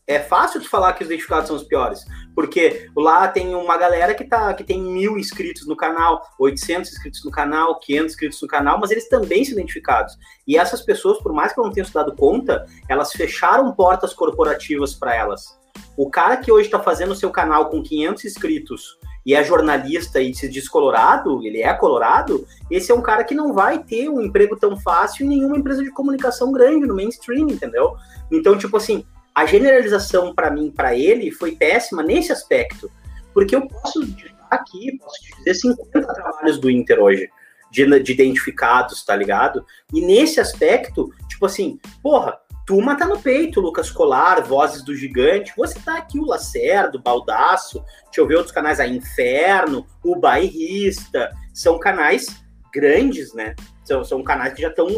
[0.06, 2.04] é fácil tu falar que os identificados são os piores.
[2.34, 7.24] Porque lá tem uma galera que, tá, que tem mil inscritos no canal, 800 inscritos
[7.24, 10.16] no canal, 500 inscritos no canal, mas eles também são identificados.
[10.46, 14.14] E essas pessoas, por mais que eu não tenha se dado conta, elas fecharam portas
[14.14, 15.58] corporativas para elas.
[15.96, 20.20] O cara que hoje está fazendo o seu canal com 500 inscritos e é jornalista
[20.20, 24.08] e se diz colorado, ele é colorado, esse é um cara que não vai ter
[24.08, 27.96] um emprego tão fácil em nenhuma empresa de comunicação grande no mainstream, entendeu?
[28.30, 32.88] Então, tipo assim, a generalização para mim, para ele, foi péssima nesse aspecto,
[33.34, 34.00] porque eu posso
[34.48, 37.28] aqui, posso te dizer 50 trabalhos do Inter hoje.
[37.68, 39.66] De, de identificados, tá ligado?
[39.92, 45.52] E nesse aspecto, tipo assim, porra, Turma tá no peito, Lucas Colar, Vozes do Gigante.
[45.57, 51.31] Você tá aqui, o Lacerdo, Baldaço, deixa eu ver outros canais aí, Inferno, o Bairrista.
[51.55, 52.26] São canais
[52.74, 53.55] grandes, né?
[53.85, 54.88] São, são canais que já estão.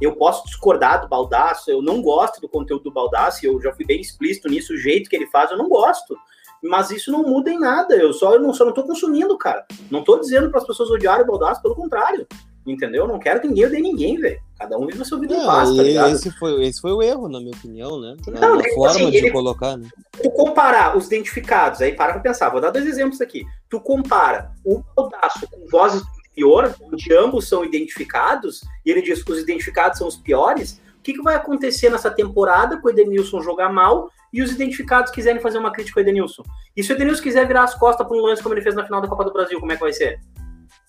[0.00, 3.84] Eu posso discordar do Baldaço, eu não gosto do conteúdo do Baldaço, eu já fui
[3.84, 6.16] bem explícito nisso, o jeito que ele faz, eu não gosto.
[6.62, 7.94] Mas isso não muda em nada.
[7.94, 9.66] Eu só eu não, só não tô consumindo, cara.
[9.90, 12.26] Não tô dizendo para as pessoas odiarem o Baldaço, pelo contrário.
[12.66, 13.02] Entendeu?
[13.02, 14.40] Eu não quero que ninguém odeie ninguém, velho.
[14.58, 16.14] Cada um vive a sua vida em paz, tá ligado?
[16.14, 18.16] Esse foi, esse foi o erro, na minha opinião, né?
[18.28, 19.88] Não, na, tipo forma assim, de ele, colocar, né?
[20.22, 23.44] Tu comparar os identificados, aí para pra pensar, vou dar dois exemplos aqui.
[23.68, 29.24] Tu compara o Baldaço com vozes do interior, onde ambos são identificados, e ele diz
[29.24, 32.90] que os identificados são os piores, o que, que vai acontecer nessa temporada com o
[32.90, 36.42] Edenilson jogar mal e os identificados quiserem fazer uma crítica ao Edenilson?
[36.76, 38.84] E se o Edenilson quiser virar as costas para um lance como ele fez na
[38.84, 40.20] final da Copa do Brasil, como é que vai ser?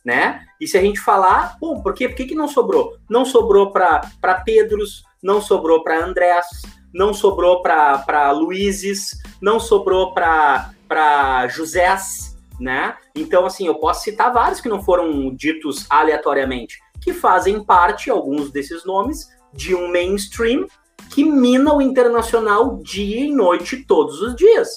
[0.05, 0.45] Né?
[0.61, 2.07] E se a gente falar, bom, por quê?
[2.07, 2.95] Por que, que não sobrou?
[3.09, 4.01] Não sobrou para
[4.45, 6.45] Pedros, não sobrou para Andrés,
[6.93, 12.95] não sobrou para Luizes, não sobrou para Josés, né?
[13.15, 18.51] Então, assim, eu posso citar vários que não foram ditos aleatoriamente, que fazem parte, alguns
[18.51, 20.67] desses nomes, de um mainstream
[21.09, 24.75] que mina o internacional dia e noite todos os dias.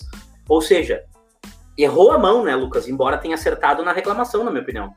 [0.48, 1.04] Ou seja,
[1.76, 2.88] errou a mão, né, Lucas?
[2.88, 4.94] Embora tenha acertado na reclamação, na minha opinião.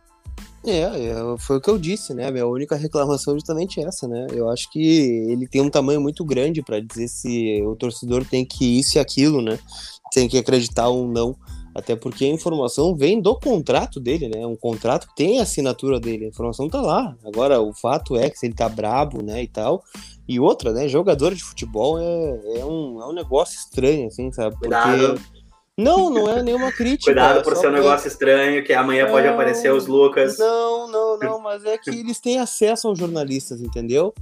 [0.65, 2.29] É, é, foi o que eu disse, né?
[2.29, 4.27] Minha única reclamação é justamente essa, né?
[4.31, 4.79] Eu acho que
[5.29, 8.99] ele tem um tamanho muito grande para dizer se o torcedor tem que isso e
[8.99, 9.57] aquilo, né?
[10.13, 11.35] Tem que acreditar ou não.
[11.73, 14.45] Até porque a informação vem do contrato dele, né?
[14.45, 17.15] Um contrato que tem a assinatura dele, a informação tá lá.
[17.25, 19.83] Agora, o fato é que se ele tá brabo, né, e tal.
[20.27, 20.87] E outra, né?
[20.87, 24.55] Jogador de futebol é, é, um, é um negócio estranho, assim, sabe?
[24.59, 25.40] Porque.
[25.77, 27.11] Não, não é nenhuma crítica.
[27.11, 30.37] Cuidado por ser um negócio estranho, que amanhã não, pode aparecer os Lucas.
[30.37, 34.13] Não, não, não, mas é que eles têm acesso aos jornalistas, entendeu?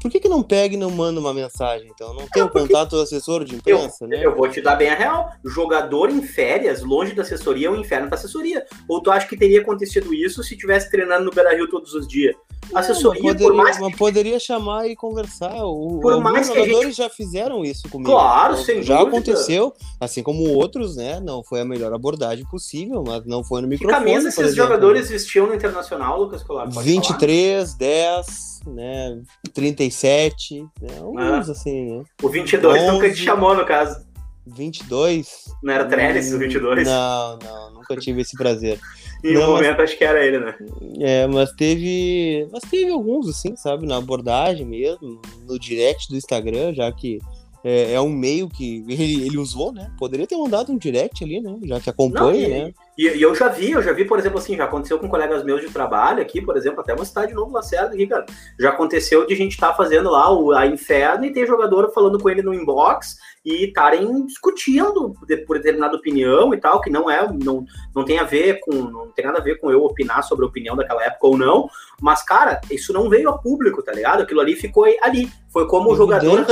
[0.00, 2.14] Por que, que não pega e não manda uma mensagem, então?
[2.14, 4.24] Não tem o contato do assessor de imprensa, eu, né?
[4.24, 5.30] Eu vou te dar bem a real.
[5.44, 8.64] Jogador em férias, longe da assessoria, é um inferno da assessoria.
[8.88, 12.34] Ou tu acha que teria acontecido isso se tivesse treinando no Beira-Rio todos os dias?
[12.74, 13.96] Assessoria, poderia, por mais que...
[13.96, 15.64] poderia chamar e conversar.
[15.64, 16.96] O, por mais que jogadores gente...
[16.96, 18.10] já fizeram isso comigo.
[18.10, 19.16] Claro, então, sem Já dúvida.
[19.16, 21.20] aconteceu, assim como outros, né?
[21.20, 23.98] Não foi a melhor abordagem possível, mas não foi no microfone.
[23.98, 26.68] Que camisa esses jogadores vestiam no Internacional, Lucas Colar?
[26.70, 27.78] 23, falar?
[27.78, 29.22] 10, né?
[29.52, 30.98] 37, né?
[31.00, 31.52] Alguns, ah.
[31.52, 32.04] assim, né?
[32.22, 34.10] O 22 11, nunca te chamou, no caso.
[34.46, 35.44] 22?
[35.62, 36.86] Não era Trellis, o 22?
[36.86, 38.80] Não, não, nunca tive esse prazer.
[39.22, 40.54] Em um momento mas, acho que era ele, né?
[41.00, 42.48] É, mas teve.
[42.50, 47.18] Mas teve alguns, assim, sabe, na abordagem mesmo, no direct do Instagram, já que
[47.62, 49.90] é, é um meio que ele, ele, usou, né?
[49.98, 51.58] Poderia ter mandado um direct ali, né?
[51.64, 52.72] Já que acompanha, Não, e, né?
[52.96, 55.44] E, e, eu já vi, eu já vi, por exemplo, assim, já aconteceu com colegas
[55.44, 58.24] meus de trabalho aqui, por exemplo, até uma cidade de novo Lacerda aqui, cara.
[58.58, 61.92] Já aconteceu de a gente estar tá fazendo lá o, a Inferno e ter jogador
[61.92, 65.14] falando com ele no inbox e estarem discutindo
[65.46, 69.10] por determinada opinião e tal, que não é, não, não tem a ver com, não
[69.12, 71.68] tem nada a ver com eu opinar sobre a opinião daquela época ou não,
[72.00, 74.22] mas, cara, isso não veio a público, tá ligado?
[74.22, 75.30] Aquilo ali ficou ali.
[75.50, 76.46] Foi como o jogador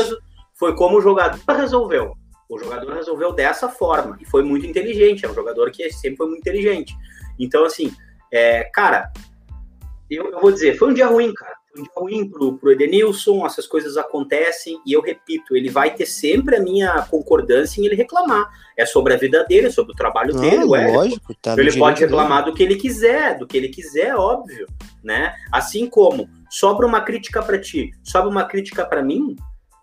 [0.59, 2.15] foi como o jogador resolveu.
[2.49, 5.25] O jogador resolveu dessa forma e foi muito inteligente.
[5.25, 6.97] É um jogador que sempre foi muito inteligente.
[7.39, 7.93] Então, assim,
[8.33, 9.13] é, cara,
[10.11, 11.55] eu, eu, vou dizer, foi um dia ruim, cara.
[11.77, 16.07] um dia ruim pro, pro Edenilson, essas coisas acontecem, e eu repito, ele vai ter
[16.07, 18.49] sempre a minha concordância em ele reclamar.
[18.77, 20.87] É sobre a vida dele, sobre o trabalho Não, dele, ué.
[20.87, 24.67] lógico, tá ele pode reclamar do que ele quiser, do que ele quiser, óbvio,
[25.05, 25.35] né?
[25.53, 29.37] Assim como sobra uma crítica pra ti, sobra uma crítica pra mim,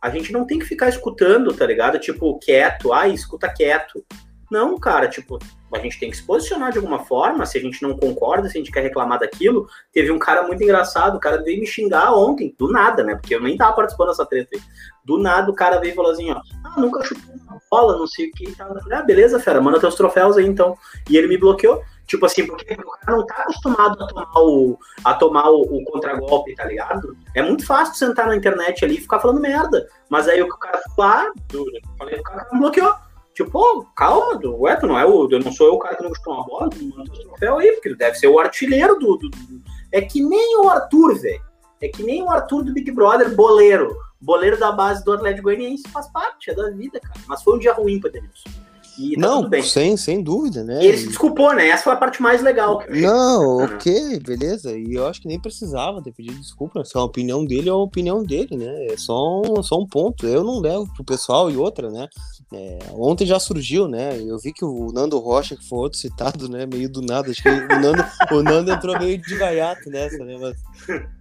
[0.05, 1.97] a gente não tem que ficar escutando, tá ligado?
[1.97, 4.05] Tipo, quieto, ai, escuta quieto.
[4.51, 5.39] Não, cara, tipo,
[5.73, 8.55] a gente tem que se posicionar de alguma forma, se a gente não concorda, se
[8.55, 9.67] a gente quer reclamar daquilo.
[9.91, 13.15] Teve um cara muito engraçado, o cara veio me xingar ontem, do nada, né?
[13.15, 14.61] Porque eu nem tava participando dessa treta aí.
[15.03, 18.05] Do nada o cara veio e falou assim, ó, ah, nunca chutou uma bola, não
[18.05, 18.55] sei o que.
[18.91, 20.77] Ah, beleza, fera, manda teus troféus aí então.
[21.09, 21.81] E ele me bloqueou.
[22.07, 25.83] Tipo assim, porque o cara não tá acostumado a tomar o, a tomar o, o
[25.85, 27.17] contragolpe, tá ligado?
[27.33, 29.87] É muito fácil sentar na internet ali e ficar falando merda.
[30.09, 31.65] Mas aí o cara lá, eu
[31.97, 32.93] falei, o cara me bloqueou.
[33.33, 35.27] Tipo, pô, calma, ué, tu não é o.
[35.29, 37.57] Eu não sou eu o cara que não gostou uma bola, tu manda o troféu
[37.57, 41.41] aí, porque deve ser o artilheiro do, do, do- É que nem o Arthur, velho.
[41.81, 43.93] É que nem o Arthur do Big Brother, boleiro.
[44.21, 47.19] Boleiro da base do Atlético Goianiense faz parte, é da vida, cara.
[47.27, 48.49] Mas foi um dia ruim pra Denilson.
[48.97, 50.81] E tá Não, sem, sem dúvida, né?
[50.83, 51.67] E ele se desculpou, né?
[51.67, 52.81] Essa foi a parte mais legal.
[52.87, 53.01] Eu.
[53.01, 53.63] Não, Uhum.
[53.65, 54.77] ok, beleza.
[54.77, 56.83] E eu acho que nem precisava ter pedido desculpa.
[56.85, 58.85] Se é a opinião dele, é a opinião dele, né?
[58.87, 60.25] É só um, só um ponto.
[60.25, 62.07] Eu não levo pro pessoal e outra, né?
[62.53, 64.17] É, ontem já surgiu, né?
[64.21, 66.65] Eu vi que o Nando Rocha, que foi outro citado, né?
[66.65, 67.31] Meio do nada.
[67.31, 70.37] Acho que o Nando, o Nando entrou meio de gaiato nessa, né?
[70.39, 70.55] Mas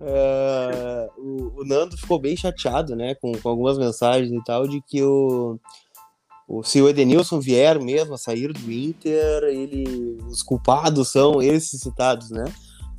[0.00, 3.14] é, o, o Nando ficou bem chateado, né?
[3.16, 5.58] Com, com algumas mensagens e tal, de que o.
[6.46, 11.80] O, se o Edenilson vier mesmo a sair do Inter, ele, os culpados são esses
[11.80, 12.44] citados, né?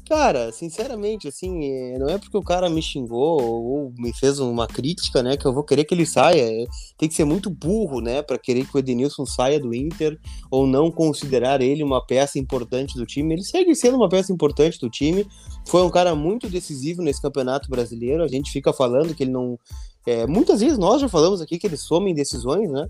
[0.08, 4.68] Cara, sinceramente, assim, é, não é porque o cara me xingou ou me fez uma
[4.68, 6.44] crítica, né, que eu vou querer que ele saia.
[6.44, 10.20] É, Tem que ser muito burro, né, para querer que o Edenilson saia do Inter
[10.52, 13.34] ou não considerar ele uma peça importante do time.
[13.34, 15.26] Ele segue sendo uma peça importante do time.
[15.66, 18.24] Foi um cara muito decisivo nesse campeonato brasileiro.
[18.24, 19.58] A gente fica falando que ele não.
[20.06, 22.88] é, muitas vezes nós já falamos aqui que ele some em decisões, né?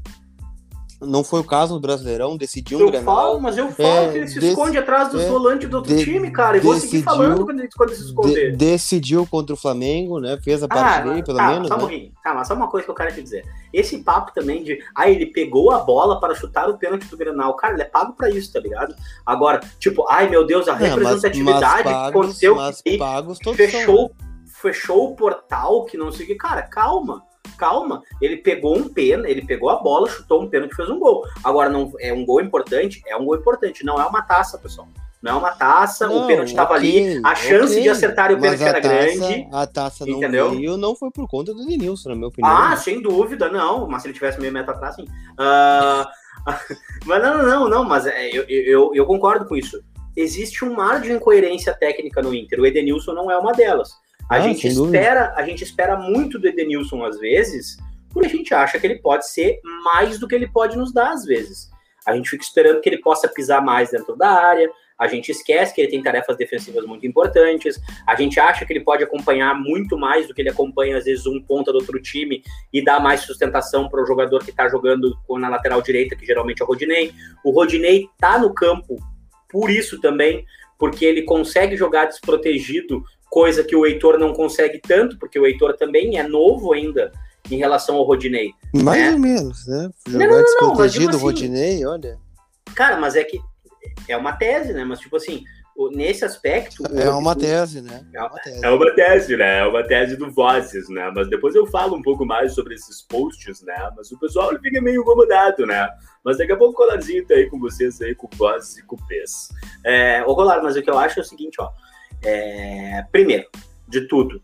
[1.01, 3.15] Não foi o caso no Brasileirão, decidiu um Eu Grenal.
[3.15, 5.93] falo, mas eu falo É, que ele se esconde atrás dos é, volantes do outro
[5.95, 6.55] de- time, cara.
[6.57, 8.55] E vou seguir falando quando ele, quando ele se De- esconder.
[8.55, 10.39] decidiu contra o Flamengo, né?
[10.41, 11.67] Fez a parte dele, pelo tá, menos.
[11.67, 12.09] Só né?
[12.23, 13.43] Tá, mas só uma coisa que eu quero te dizer.
[13.73, 14.79] Esse papo também de.
[14.95, 17.53] Ah, ele pegou a bola para chutar o pênalti do Grenal.
[17.55, 18.95] Cara, ele é pago pra isso, tá ligado?
[19.25, 22.55] Agora, tipo, ai meu Deus, a É, mas- representatividade mas pagos, aconteceu.
[22.55, 23.71] mas pagos todos são, né?
[23.85, 24.11] fechou,
[24.61, 26.35] fechou o portal, que não sei o que.
[26.35, 27.21] Cara, calma.
[27.55, 30.99] Calma, ele pegou um pênalti, ele pegou a bola, chutou um pênalti e fez um
[30.99, 31.23] gol.
[31.43, 33.01] Agora, não é um gol importante?
[33.07, 34.87] É um gol importante, não é uma taça, pessoal.
[35.21, 38.37] Não é uma taça, o Não, pênalti estava ok, ali, a chance ok, de acertarem
[38.37, 39.47] o pênalti era taça- grande.
[39.51, 40.51] A taça não entendeu?
[40.51, 42.55] veio, não foi por conta do Denilson, na minha opinião.
[42.55, 43.87] Ah, sem dúvida, não.
[43.87, 45.05] Mas se ele tivesse meio metro atrás, sim.
[45.39, 46.07] Ah,
[47.07, 49.81] mas não, não, não, mas é, eu, eu, eu concordo com isso.
[50.15, 52.59] Existe um mar de incoerência técnica no Inter.
[52.59, 53.89] O Edenilson não é uma delas.
[54.29, 54.97] A, Ah, gente dúvida.
[54.97, 57.77] espera, a gente espera muito do Edenilson às vezes,
[58.11, 61.11] porque a gente acha que ele pode ser mais do que ele pode nos dar
[61.11, 61.69] às vezes.
[62.07, 65.73] A gente fica esperando que ele possa pisar mais dentro da área, a gente esquece
[65.75, 69.97] que ele tem tarefas defensivas muito importantes, a gente acha que ele pode acompanhar muito
[69.97, 73.21] mais do que ele acompanha, às vezes, um ponta do outro time e dar mais
[73.21, 77.13] sustentação para o jogador que está jogando na lateral direita, que geralmente é o Rodinei.
[77.43, 78.95] O Rodinei tá no campo
[79.49, 80.45] por isso também,
[80.79, 83.03] porque ele consegue jogar desprotegido,
[83.35, 87.11] coisa que o Heitor não consegue tanto, porque o Heitor também é novo ainda
[87.51, 88.53] em relação ao Rodinei.
[88.73, 89.11] Mais É.
[89.11, 89.89] ou menos, né?
[90.07, 90.45] Não, Jogar não, não, não, mas
[90.93, 92.17] desprotegido, digo assim- Rodinei, olha.
[92.73, 93.37] Cara, mas é que
[94.07, 94.85] é uma tese, né?
[94.85, 95.43] Mas, tipo assim,
[95.91, 96.81] nesse aspecto.
[96.97, 98.05] É o- uma o- tese, né?
[98.13, 98.65] É uma tese.
[98.65, 99.59] É uma tese, né?
[99.59, 101.11] É uma tese do Vozes, né?
[101.13, 103.75] Mas depois eu falo um pouco mais sobre esses posts, né?
[103.97, 105.89] Mas o pessoal ele fica meio incomodado, né?
[106.23, 108.95] Mas daqui a pouco o Colarzinho tá aí com vocês aí, com Vozes e com
[108.95, 109.49] P's.
[109.83, 111.69] É, ô Colar, mas o que eu acho é o seguinte, ó.
[112.25, 113.45] É, primeiro,
[113.87, 114.41] de tudo,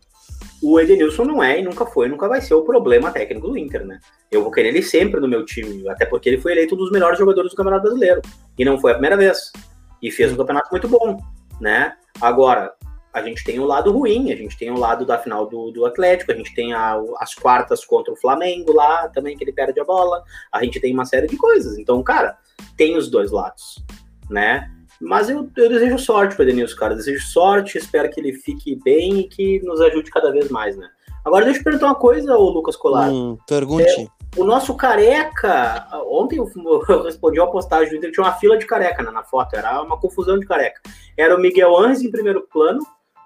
[0.62, 3.84] o Edenilson não é e nunca foi, nunca vai ser o problema técnico do Inter,
[3.84, 3.98] né?
[4.30, 6.92] Eu vou querer ele sempre no meu time, até porque ele foi eleito um dos
[6.92, 8.22] melhores jogadores do Campeonato Brasileiro.
[8.56, 9.52] E não foi a primeira vez.
[10.00, 11.20] E fez um campeonato muito bom,
[11.60, 11.96] né?
[12.20, 12.72] Agora,
[13.12, 15.84] a gente tem o lado ruim, a gente tem o lado da final do, do
[15.84, 19.78] Atlético, a gente tem a- as quartas contra o Flamengo lá também, que ele perde
[19.80, 21.76] a bola, a gente tem uma série de coisas.
[21.76, 22.38] Então, cara,
[22.76, 23.84] tem os dois lados,
[24.30, 24.70] né?
[25.02, 26.92] Mas eu, eu desejo sorte para Denilson, cara.
[26.92, 30.76] Eu desejo sorte, espero que ele fique bem e que nos ajude cada vez mais,
[30.76, 30.88] né?
[31.24, 33.10] Agora, deixa eu te perguntar uma coisa, ô Lucas Colar.
[33.10, 34.08] Hum, pergunte.
[34.36, 36.48] O nosso careca, ontem eu,
[36.88, 39.82] eu respondi uma postagem do Inter, tinha uma fila de careca né, na foto, era
[39.82, 40.80] uma confusão de careca.
[41.16, 42.80] Era o Miguel Anres em primeiro plano,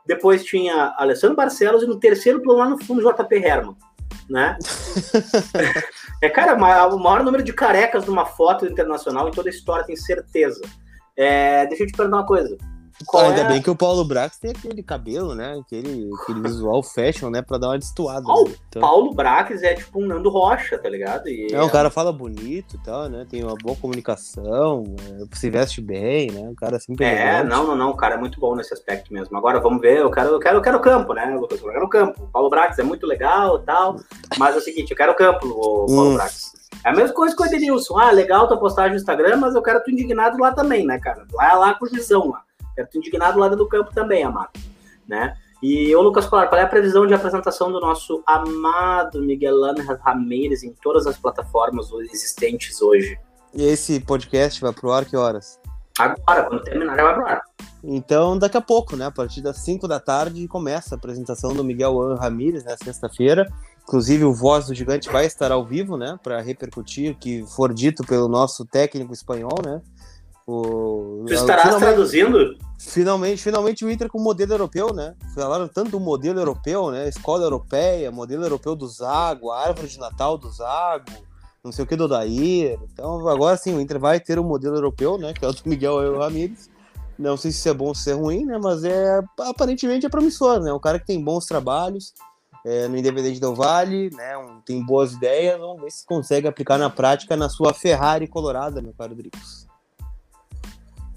[0.07, 3.77] depois tinha Alessandro Barcelos e no terceiro plano lá no fundo JP Herman,
[4.29, 4.59] né?
[6.23, 9.99] é, cara, o maior número de carecas numa foto internacional em toda a história, tenho
[9.99, 10.61] certeza.
[11.17, 12.57] É, deixa eu te perguntar uma coisa.
[13.05, 13.49] Qual Ainda é?
[13.49, 15.59] bem que o Paulo Brax tem aquele cabelo, né?
[15.61, 17.43] Aquele, aquele visual fashion, né?
[17.43, 18.25] Pra dar uma destoada.
[18.27, 18.55] Oh, né?
[18.69, 18.81] então...
[18.81, 21.29] Paulo Brax é tipo um Nando Rocha, tá ligado?
[21.29, 23.27] E é, um cara fala bonito e tal, né?
[23.29, 26.49] Tem uma boa comunicação, é, se veste bem, né?
[26.49, 27.91] Um cara assim É, não, não, não.
[27.91, 29.37] O cara é muito bom nesse aspecto mesmo.
[29.37, 31.61] Agora vamos ver, eu quero, eu quero, eu quero campo, né, Lucas?
[31.61, 32.25] Eu quero campo.
[32.25, 33.97] O Paulo Brax é muito legal e tal.
[34.39, 36.15] Mas é o seguinte, eu quero campo, o Paulo hum.
[36.15, 36.56] Brax.
[36.85, 37.99] É a mesma coisa com o Edenilson.
[37.99, 41.27] Ah, legal tua postagem no Instagram, mas eu quero tu indignado lá também, né, cara?
[41.33, 42.43] Lá, lá com o Gizão lá.
[42.75, 44.51] Quero tu indignado lá do campo também, amado.
[45.09, 45.35] Né?
[45.63, 49.99] E, ô Lucas Colar, qual é a previsão de apresentação do nosso amado Miguel Ángel
[50.05, 53.19] Ramírez em todas as plataformas existentes hoje?
[53.55, 55.59] E esse podcast vai pro ar que horas?
[55.99, 57.43] Agora, quando terminar, vai pro ar.
[57.83, 59.07] Então, daqui a pouco, né?
[59.07, 62.77] A partir das 5 da tarde, começa a apresentação do Miguel Ángel Ramírez, né?
[62.83, 63.47] Sexta-feira.
[63.87, 66.19] Inclusive, o Voz do Gigante vai estar ao vivo, né?
[66.21, 69.81] Para repercutir o que for dito pelo nosso técnico espanhol, né?
[70.45, 71.25] O...
[71.27, 72.57] Tu estarás traduzindo?
[72.79, 75.15] Finalmente, finalmente o Inter com modelo europeu, né?
[75.35, 77.09] Falaram tanto do modelo europeu, né?
[77.09, 81.13] Escola europeia, modelo europeu do Zago, árvore de Natal do Zago,
[81.65, 82.79] não sei o que do Dair.
[82.93, 85.33] Então, agora sim, o Inter vai ter um modelo europeu, né?
[85.33, 86.71] Que é o do Miguel Ramírez.
[87.19, 88.59] Não sei se isso é bom ou se é ruim, né?
[88.63, 90.73] Mas é aparentemente é promissor, né?
[90.73, 92.13] Um cara que tem bons trabalhos,
[92.67, 94.37] é, no Independente do Vale, né?
[94.37, 98.83] Um, tem boas ideias, vamos ver se consegue aplicar na prática na sua Ferrari colorada,
[98.83, 99.69] meu caro Dricos.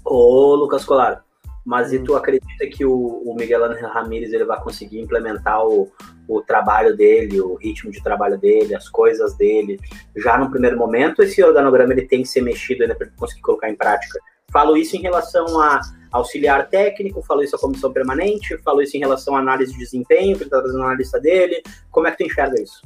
[0.04, 1.24] Ô, Lucas Colar,
[1.66, 1.96] mas hum.
[1.96, 2.94] e tu acredita que o,
[3.26, 5.90] o Miguel Ramírez ele vai conseguir implementar o,
[6.28, 9.80] o trabalho dele, o ritmo de trabalho dele, as coisas dele,
[10.16, 11.20] já no primeiro momento?
[11.20, 14.20] Esse organograma ele tem que ser mexido ainda para conseguir colocar em prática?
[14.52, 15.80] Falo isso em relação a
[16.10, 20.36] auxiliar técnico, falou isso à comissão permanente, falou isso em relação à análise de desempenho,
[20.36, 21.62] que ele está trazendo na lista dele.
[21.90, 22.82] Como é que tu enxerga isso?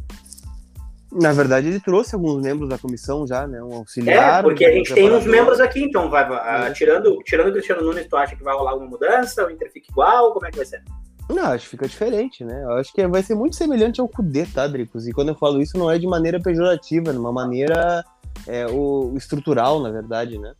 [1.12, 3.62] Na verdade, ele trouxe alguns membros da comissão já, né?
[3.62, 4.40] Um auxiliar.
[4.40, 6.72] É, porque a gente tem uns membros aqui, então, vai, vai é.
[6.72, 9.46] tirando, tirando o Cristiano Nunes, tu acha que vai rolar alguma mudança?
[9.46, 10.32] O Inter fica igual?
[10.32, 10.82] Como é que vai ser?
[11.30, 12.64] Não, acho que fica diferente, né?
[12.64, 15.06] Eu acho que vai ser muito semelhante ao Kudê, tá, Dricos?
[15.06, 18.04] E quando eu falo isso, não é de maneira pejorativa, de uma maneira
[18.46, 20.52] é, o, estrutural, na verdade, né?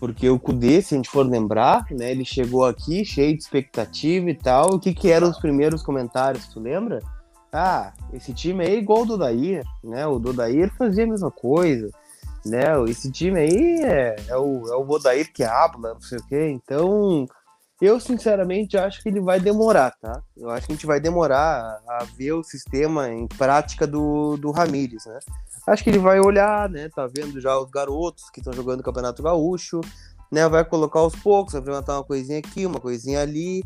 [0.00, 4.30] Porque o Kudê, se a gente for lembrar, né, ele chegou aqui cheio de expectativa
[4.30, 4.74] e tal.
[4.74, 7.00] O que, que eram os primeiros comentários, tu lembra?
[7.52, 10.06] Ah, esse time aí é igual o do Dair, né?
[10.06, 11.90] O Dodair fazia a mesma coisa,
[12.46, 12.64] né?
[12.88, 16.48] Esse time aí é, é o, é o Odair que habla, não sei o quê.
[16.48, 17.26] Então,
[17.80, 20.22] eu sinceramente acho que ele vai demorar, tá?
[20.36, 24.50] Eu acho que a gente vai demorar a, ver o sistema em prática do, do
[24.50, 25.18] Ramires, né?
[25.66, 26.90] Acho que ele vai olhar, né?
[26.94, 29.80] Tá vendo já os garotos que estão jogando o Campeonato Gaúcho,
[30.30, 30.46] né?
[30.46, 33.64] Vai colocar aos poucos, vai implementar uma coisinha aqui, uma coisinha ali.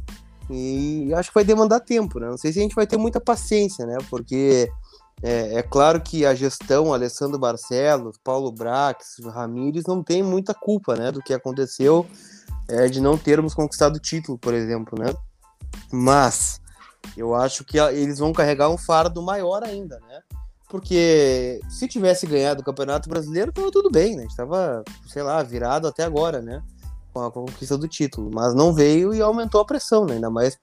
[0.49, 2.29] E acho que vai demandar tempo, né?
[2.29, 3.99] Não sei se a gente vai ter muita paciência, né?
[4.09, 4.71] Porque
[5.25, 10.95] é, é claro que a gestão, Alessandro Barcelos, Paulo Brax, Ramires, não tem muita culpa,
[10.95, 11.11] né?
[11.11, 12.07] Do que aconteceu
[12.69, 15.15] é, de não termos conquistado o título, por exemplo, né?
[15.93, 16.61] Mas
[17.17, 20.21] eu acho que eles vão carregar um fardo maior ainda, né?
[20.75, 24.23] porque se tivesse ganhado o Campeonato Brasileiro, tava tudo bem, né?
[24.23, 26.61] A gente tava, sei lá, virado até agora, né?
[27.12, 28.29] Com a conquista do título.
[28.35, 30.15] Mas não veio e aumentou a pressão, né?
[30.15, 30.59] Ainda mais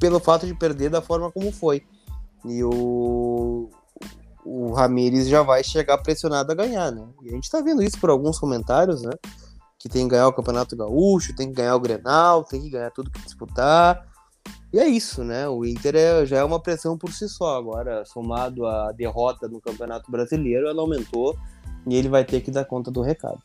[0.00, 1.84] pelo fato de perder da forma como foi.
[2.44, 3.70] E o,
[4.44, 7.06] o Ramires já vai chegar pressionado a ganhar, né?
[7.22, 9.12] E a gente tá vendo isso por alguns comentários, né?
[9.78, 12.90] Que tem que ganhar o Campeonato Gaúcho, tem que ganhar o Grenal, tem que ganhar
[12.90, 14.06] tudo que disputar.
[14.72, 15.48] E é isso, né?
[15.48, 17.56] O Inter é, já é uma pressão por si só.
[17.56, 21.36] Agora, somado à derrota no Campeonato Brasileiro, ela aumentou
[21.86, 23.40] e ele vai ter que dar conta do recado.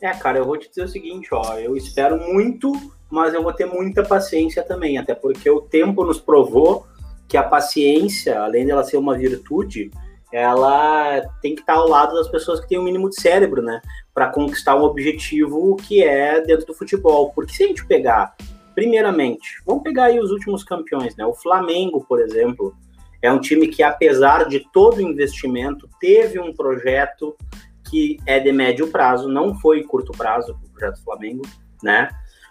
[0.00, 2.72] É, cara, eu vou te dizer o seguinte, ó, eu espero muito,
[3.10, 6.86] mas eu vou ter muita paciência também, até porque o tempo nos provou
[7.28, 9.90] que a paciência, além dela ser uma virtude,
[10.32, 13.62] ela tem que estar ao lado das pessoas que têm o um mínimo de cérebro,
[13.62, 13.80] né,
[14.14, 17.32] para conquistar um objetivo que é dentro do futebol.
[17.34, 18.34] Porque se a gente pegar
[18.74, 21.26] Primeiramente, vamos pegar aí os últimos campeões, né?
[21.26, 22.74] O Flamengo, por exemplo,
[23.20, 27.36] é um time que, apesar de todo o investimento, teve um projeto
[27.90, 31.42] que é de médio prazo, não foi curto prazo, o projeto do Flamengo,
[31.82, 32.08] né?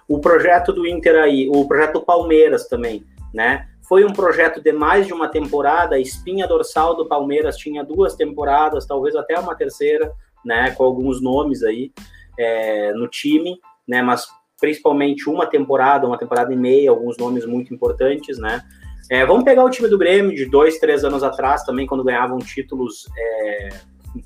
[0.08, 3.69] O projeto do Inter aí, o projeto do Palmeiras também, né?
[3.90, 8.14] Foi um projeto de mais de uma temporada, a espinha dorsal do Palmeiras tinha duas
[8.14, 10.14] temporadas, talvez até uma terceira,
[10.46, 10.70] né?
[10.72, 11.92] Com alguns nomes aí
[12.38, 14.04] é, no time, né?
[14.04, 14.28] Mas
[14.60, 18.62] principalmente uma temporada, uma temporada e meia, alguns nomes muito importantes, né?
[19.10, 22.38] É, vamos pegar o time do Grêmio de dois, três anos atrás também, quando ganhavam
[22.38, 23.08] títulos.
[23.18, 23.70] É,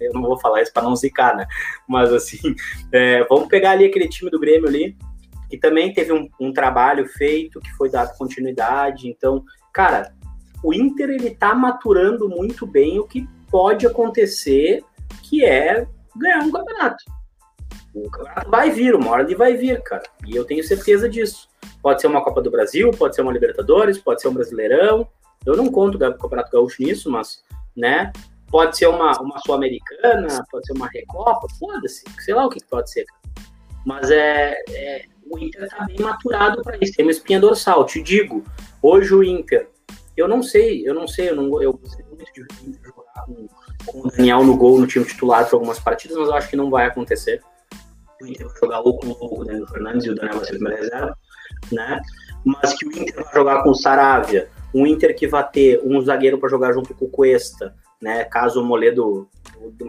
[0.01, 1.47] eu não vou falar isso para não zicar, né?
[1.87, 2.53] Mas assim,
[2.91, 4.97] é, vamos pegar ali aquele time do Grêmio ali,
[5.53, 9.07] que também teve um, um, trabalho feito, que foi dado continuidade.
[9.07, 10.11] Então, cara,
[10.63, 14.83] o Inter ele tá maturando muito bem o que pode acontecer,
[15.21, 15.85] que é
[16.15, 17.03] ganhar um campeonato
[17.93, 20.01] O campeonato vai vir, uma hora ele vai vir, cara.
[20.25, 21.47] E eu tenho certeza disso.
[21.83, 25.07] Pode ser uma Copa do Brasil, pode ser uma Libertadores, pode ser um Brasileirão.
[25.45, 27.43] Eu não conto o Campeonato Gaúcho nisso, mas,
[27.77, 28.11] né?
[28.49, 32.89] Pode ser uma, uma Sul-Americana, pode ser uma Recopa, foda-se, sei lá o que pode
[32.89, 33.05] ser.
[33.85, 37.85] Mas é, é o Inter tá bem maturado para isso, tem uma espinha dorsal.
[37.85, 38.43] Te digo,
[38.81, 39.69] hoje o Inter,
[40.15, 43.47] eu não sei, eu não sei, eu, não, eu gostei muito de jogar com,
[43.93, 46.69] o Daniel no gol no time titular por algumas partidas, mas eu acho que não
[46.69, 47.41] vai acontecer.
[48.21, 51.17] O Inter vai jogar ou com o Daniel Fernandes e o Daniel vai ser reserva,
[51.71, 52.01] né?
[52.45, 55.99] Mas que o Inter vai jogar com o Saravia, um Inter que vai ter um
[56.01, 58.25] zagueiro para jogar junto com o Cuesta, né?
[58.25, 59.27] Caso o Moledo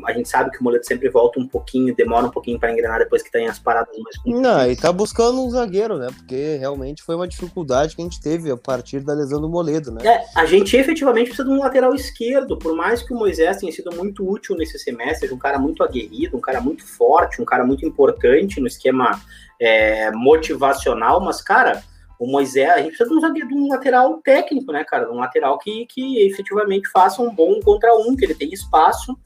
[0.07, 3.01] a gente sabe que o Moledo sempre volta um pouquinho, demora um pouquinho para engrenar
[3.01, 6.07] depois que tem as paradas mais Não, e tá buscando um zagueiro, né?
[6.15, 9.91] Porque realmente foi uma dificuldade que a gente teve a partir da lesão do Moledo,
[9.91, 10.07] né?
[10.07, 13.73] É, a gente efetivamente precisa de um lateral esquerdo, por mais que o Moisés tenha
[13.73, 17.65] sido muito útil nesse semestre, um cara muito aguerrido, um cara muito forte, um cara
[17.65, 19.21] muito importante no esquema
[19.61, 21.83] é, motivacional, mas, cara,
[22.19, 25.11] o Moisés, a gente precisa de um, zagueiro, de um lateral técnico, né, cara?
[25.11, 29.17] Um lateral que, que efetivamente faça um bom contra um, que ele tenha espaço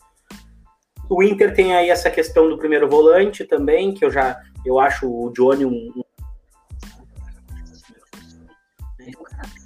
[1.08, 5.08] o Inter tem aí essa questão do primeiro volante também, que eu já eu acho
[5.08, 6.02] o Johnny um,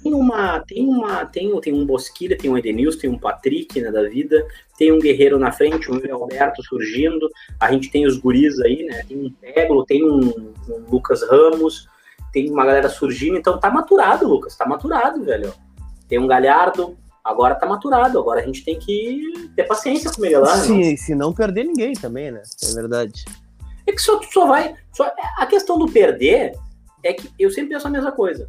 [0.01, 3.91] tem uma, tem uma, tem, tem um Bosquilha, tem um Edenilson, tem um Patrick né,
[3.91, 4.45] da vida,
[4.77, 9.03] tem um Guerreiro na frente, um Alberto surgindo, a gente tem os guris aí, né?
[9.07, 11.87] Tem um Peglo, tem um, um, Lucas Ramos,
[12.33, 15.53] tem uma galera surgindo, então tá maturado, Lucas, tá maturado, velho.
[16.09, 20.21] Tem um Galhardo, agora tá maturado, agora a gente tem que ter paciência com o
[20.21, 22.41] Miguel Sim, se não perder ninguém também, né?
[22.63, 23.23] É verdade.
[23.85, 24.73] É que só, só vai.
[24.91, 26.53] Só, a questão do perder
[27.03, 28.45] é que eu sempre penso a mesma coisa.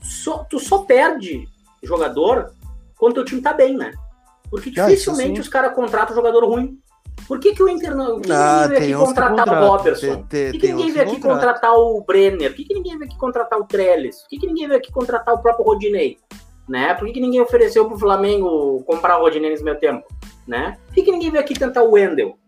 [0.00, 1.46] Só, tu só perde
[1.82, 2.54] jogador
[2.96, 3.92] quando o time tá bem, né?
[4.48, 6.80] Porque ah, dificilmente os caras contratam jogador ruim.
[7.30, 8.16] Por que, que o Inter não.
[8.16, 10.16] Por que ah, ninguém veio aqui contratar o Robertson?
[10.16, 11.34] Por que, que ninguém veio aqui contrato.
[11.34, 12.50] contratar o Brenner?
[12.50, 14.22] Por que, que ninguém veio aqui contratar o Trellis?
[14.22, 16.18] Por que, que ninguém veio aqui contratar o próprio Rodinei?
[16.68, 16.94] né?
[16.94, 20.06] Por que, que ninguém ofereceu para o Flamengo comprar o Rodinei nesse meu tempo,
[20.46, 20.78] né?
[20.86, 22.38] Por que, que ninguém veio aqui tentar o Wendel,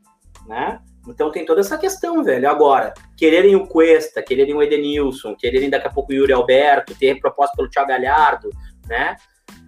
[0.46, 0.80] né?
[1.08, 2.48] Então tem toda essa questão, velho.
[2.48, 7.18] Agora, quererem o Cuesta, quererem o Edenilson, quererem daqui a pouco o Yuri Alberto, ter
[7.18, 8.50] proposta pelo Thiago Galhardo,
[8.88, 9.16] né?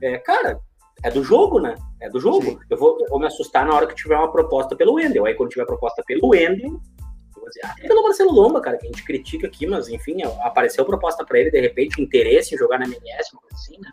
[0.01, 0.61] É, cara,
[1.03, 1.75] é do jogo, né?
[2.05, 2.61] É do jogo.
[2.69, 5.25] Eu vou, eu vou, me assustar na hora que tiver uma proposta pelo Wendel.
[5.25, 8.85] Aí quando tiver proposta pelo Wendel, eu vou dizer, ah, pelo Marcelo Lomba, cara, que
[8.87, 12.79] a gente critica aqui, mas enfim, apareceu proposta para ele, de repente, interesse em jogar
[12.79, 13.91] na MLS, uma coisa assim, né?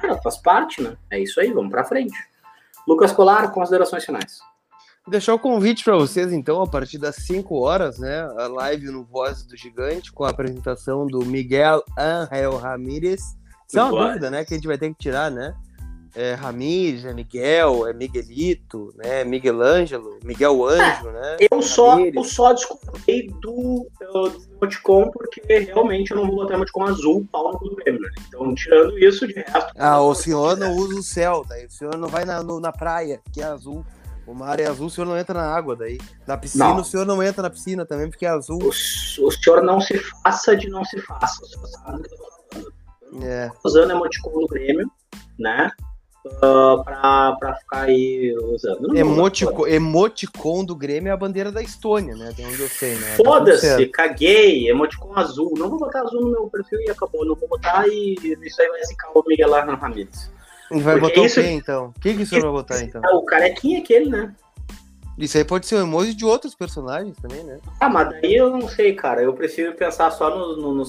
[0.00, 0.96] Cara, faz parte, né?
[1.10, 2.16] É isso aí, vamos para frente.
[2.88, 4.38] Lucas Colar, considerações finais.
[5.06, 8.22] Deixar o convite para vocês, então, a partir das 5 horas, né?
[8.38, 13.20] A live no Voz do Gigante, com a apresentação do Miguel Angel Ramírez.
[13.68, 14.44] Isso é uma dúvida, né?
[14.44, 15.54] Que a gente vai ter que tirar, né?
[16.16, 19.22] É Ramires, é Miguel, é Miguelito, né?
[19.22, 21.36] Miguel Ângelo, Miguel Anjo, é, né?
[21.50, 26.84] Eu só, eu só desculpei do, do emoticon porque realmente eu não vou botar emoticon
[26.84, 28.08] azul, pau no do Grêmio, né?
[28.26, 29.72] Então, tirando isso, de resto.
[29.76, 32.72] Ah, o senhor não usa o céu, daí o senhor não vai na, no, na
[32.72, 33.84] praia, que é azul.
[34.26, 35.98] O mar é azul, o senhor não entra na água daí.
[36.26, 36.80] Na piscina, não.
[36.80, 38.58] o senhor não entra na piscina também, porque é azul.
[38.62, 41.44] O, o senhor não se faça de não se faça.
[41.44, 42.72] O senhor sabe o que eu tô falando.
[43.22, 43.52] É.
[43.62, 44.90] Usando emoticon do Grêmio,
[45.38, 45.70] né?
[46.26, 48.96] Uh, pra, pra ficar aí usando.
[48.96, 52.32] Emotico, emoticon do Grêmio é a bandeira da Estônia, né?
[52.36, 53.16] Tem onde eu sei, né?
[53.16, 55.54] Tá Foda-se, caguei, emoticon azul.
[55.56, 57.24] Não vou botar azul no meu perfil e acabou.
[57.24, 60.30] Não vou botar e isso aí vai zicar o Miguel Arna Ramirez.
[60.70, 61.40] Vai Porque botar isso...
[61.40, 61.94] o quê, então?
[61.96, 63.00] O que, que você vai botar, então?
[63.04, 64.34] É o carequinha aquele, né?
[65.18, 67.58] Isso aí pode ser um emoji de outros personagens também, né?
[67.80, 69.22] Ah, mas daí eu não sei, cara.
[69.22, 70.84] Eu prefiro pensar só no, no, no,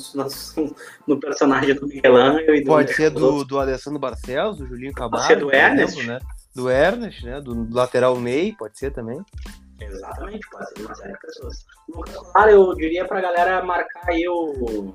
[1.07, 4.93] no personagem do Miguel Angel e do Pode ser do, do Alessandro Barcelos, do Julinho
[4.93, 5.17] Camargo.
[5.17, 5.97] Pode ser do Ernest.
[5.97, 6.19] Exemplo, né?
[6.53, 7.39] Do Ernest, né?
[7.39, 9.23] Do lateral Ney, pode ser também.
[9.79, 11.65] Exatamente, pode ser uma série de pessoas.
[12.33, 14.93] Claro, eu diria pra galera marcar aí o.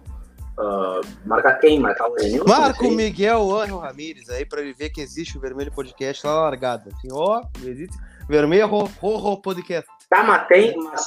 [0.58, 1.80] Uh, marcar quem?
[1.80, 2.46] Marcar o Enilson?
[2.46, 6.42] Marca o Miguel Angel Ramírez aí pra ele ver que existe o Vermelho Podcast lá
[6.42, 6.90] largado.
[6.90, 7.96] Assim, ó, existe
[8.28, 8.68] Vermelho
[9.00, 9.88] Horror Podcast.
[10.08, 11.02] Tá, mas tem, mas...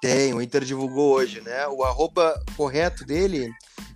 [0.00, 1.68] Tem, o Inter divulgou hoje, né?
[1.68, 3.52] O arroba correto dele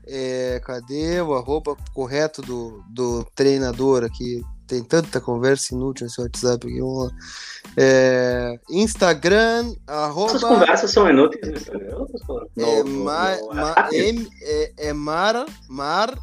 [0.07, 0.61] é.
[0.65, 4.41] Cadê o arroba correto do, do treinador aqui?
[4.69, 6.81] Tem tanta conversa inútil nesse WhatsApp aqui.
[6.81, 7.11] Vamos lá.
[7.77, 10.31] É, Instagram, arroba.
[10.31, 12.07] Essas conversas são inúteis no Instagram?
[12.57, 16.17] É, ma, ma, M, é, é Mar, Mar,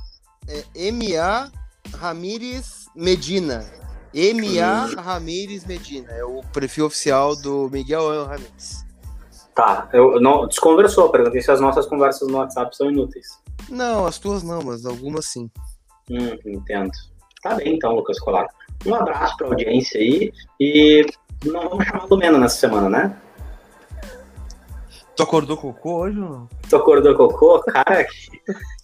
[0.47, 1.51] é, M-A
[1.95, 3.65] Ramírez Medina.
[4.13, 4.85] M.A.
[5.01, 8.85] Ramírez Medina, é o perfil oficial do Miguel Ramírez.
[9.55, 13.27] Tá, eu não desconversou, perguntei se as nossas conversas no WhatsApp são inúteis.
[13.69, 15.49] Não, as tuas não, mas algumas sim.
[16.09, 16.91] Hum, entendo.
[17.41, 18.47] Tá bem então, Lucas Colar.
[18.85, 21.05] Um abraço pra audiência aí e
[21.45, 23.17] não vamos chamar do Mena nessa semana, né?
[25.15, 26.49] Tu acordou cocô hoje ou não?
[26.69, 27.59] Tu acordou cocô?
[27.63, 28.05] Cara,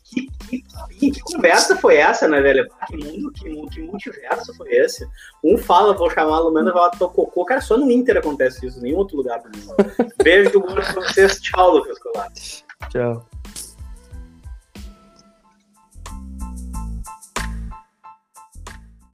[0.10, 2.68] que, conversa foi essa, né, velho?
[2.88, 5.08] Que mundo, que, que multiverso foi esse?
[5.44, 7.46] Um fala, vou chamar a Lumena, vai tô cocô.
[7.46, 9.76] Cara, só no Inter acontece isso, em nenhum outro lugar do mundo.
[10.24, 11.40] Beijo do mundo pra vocês.
[11.40, 12.32] Tchau, Lucas Colar.
[12.90, 13.26] Tchau.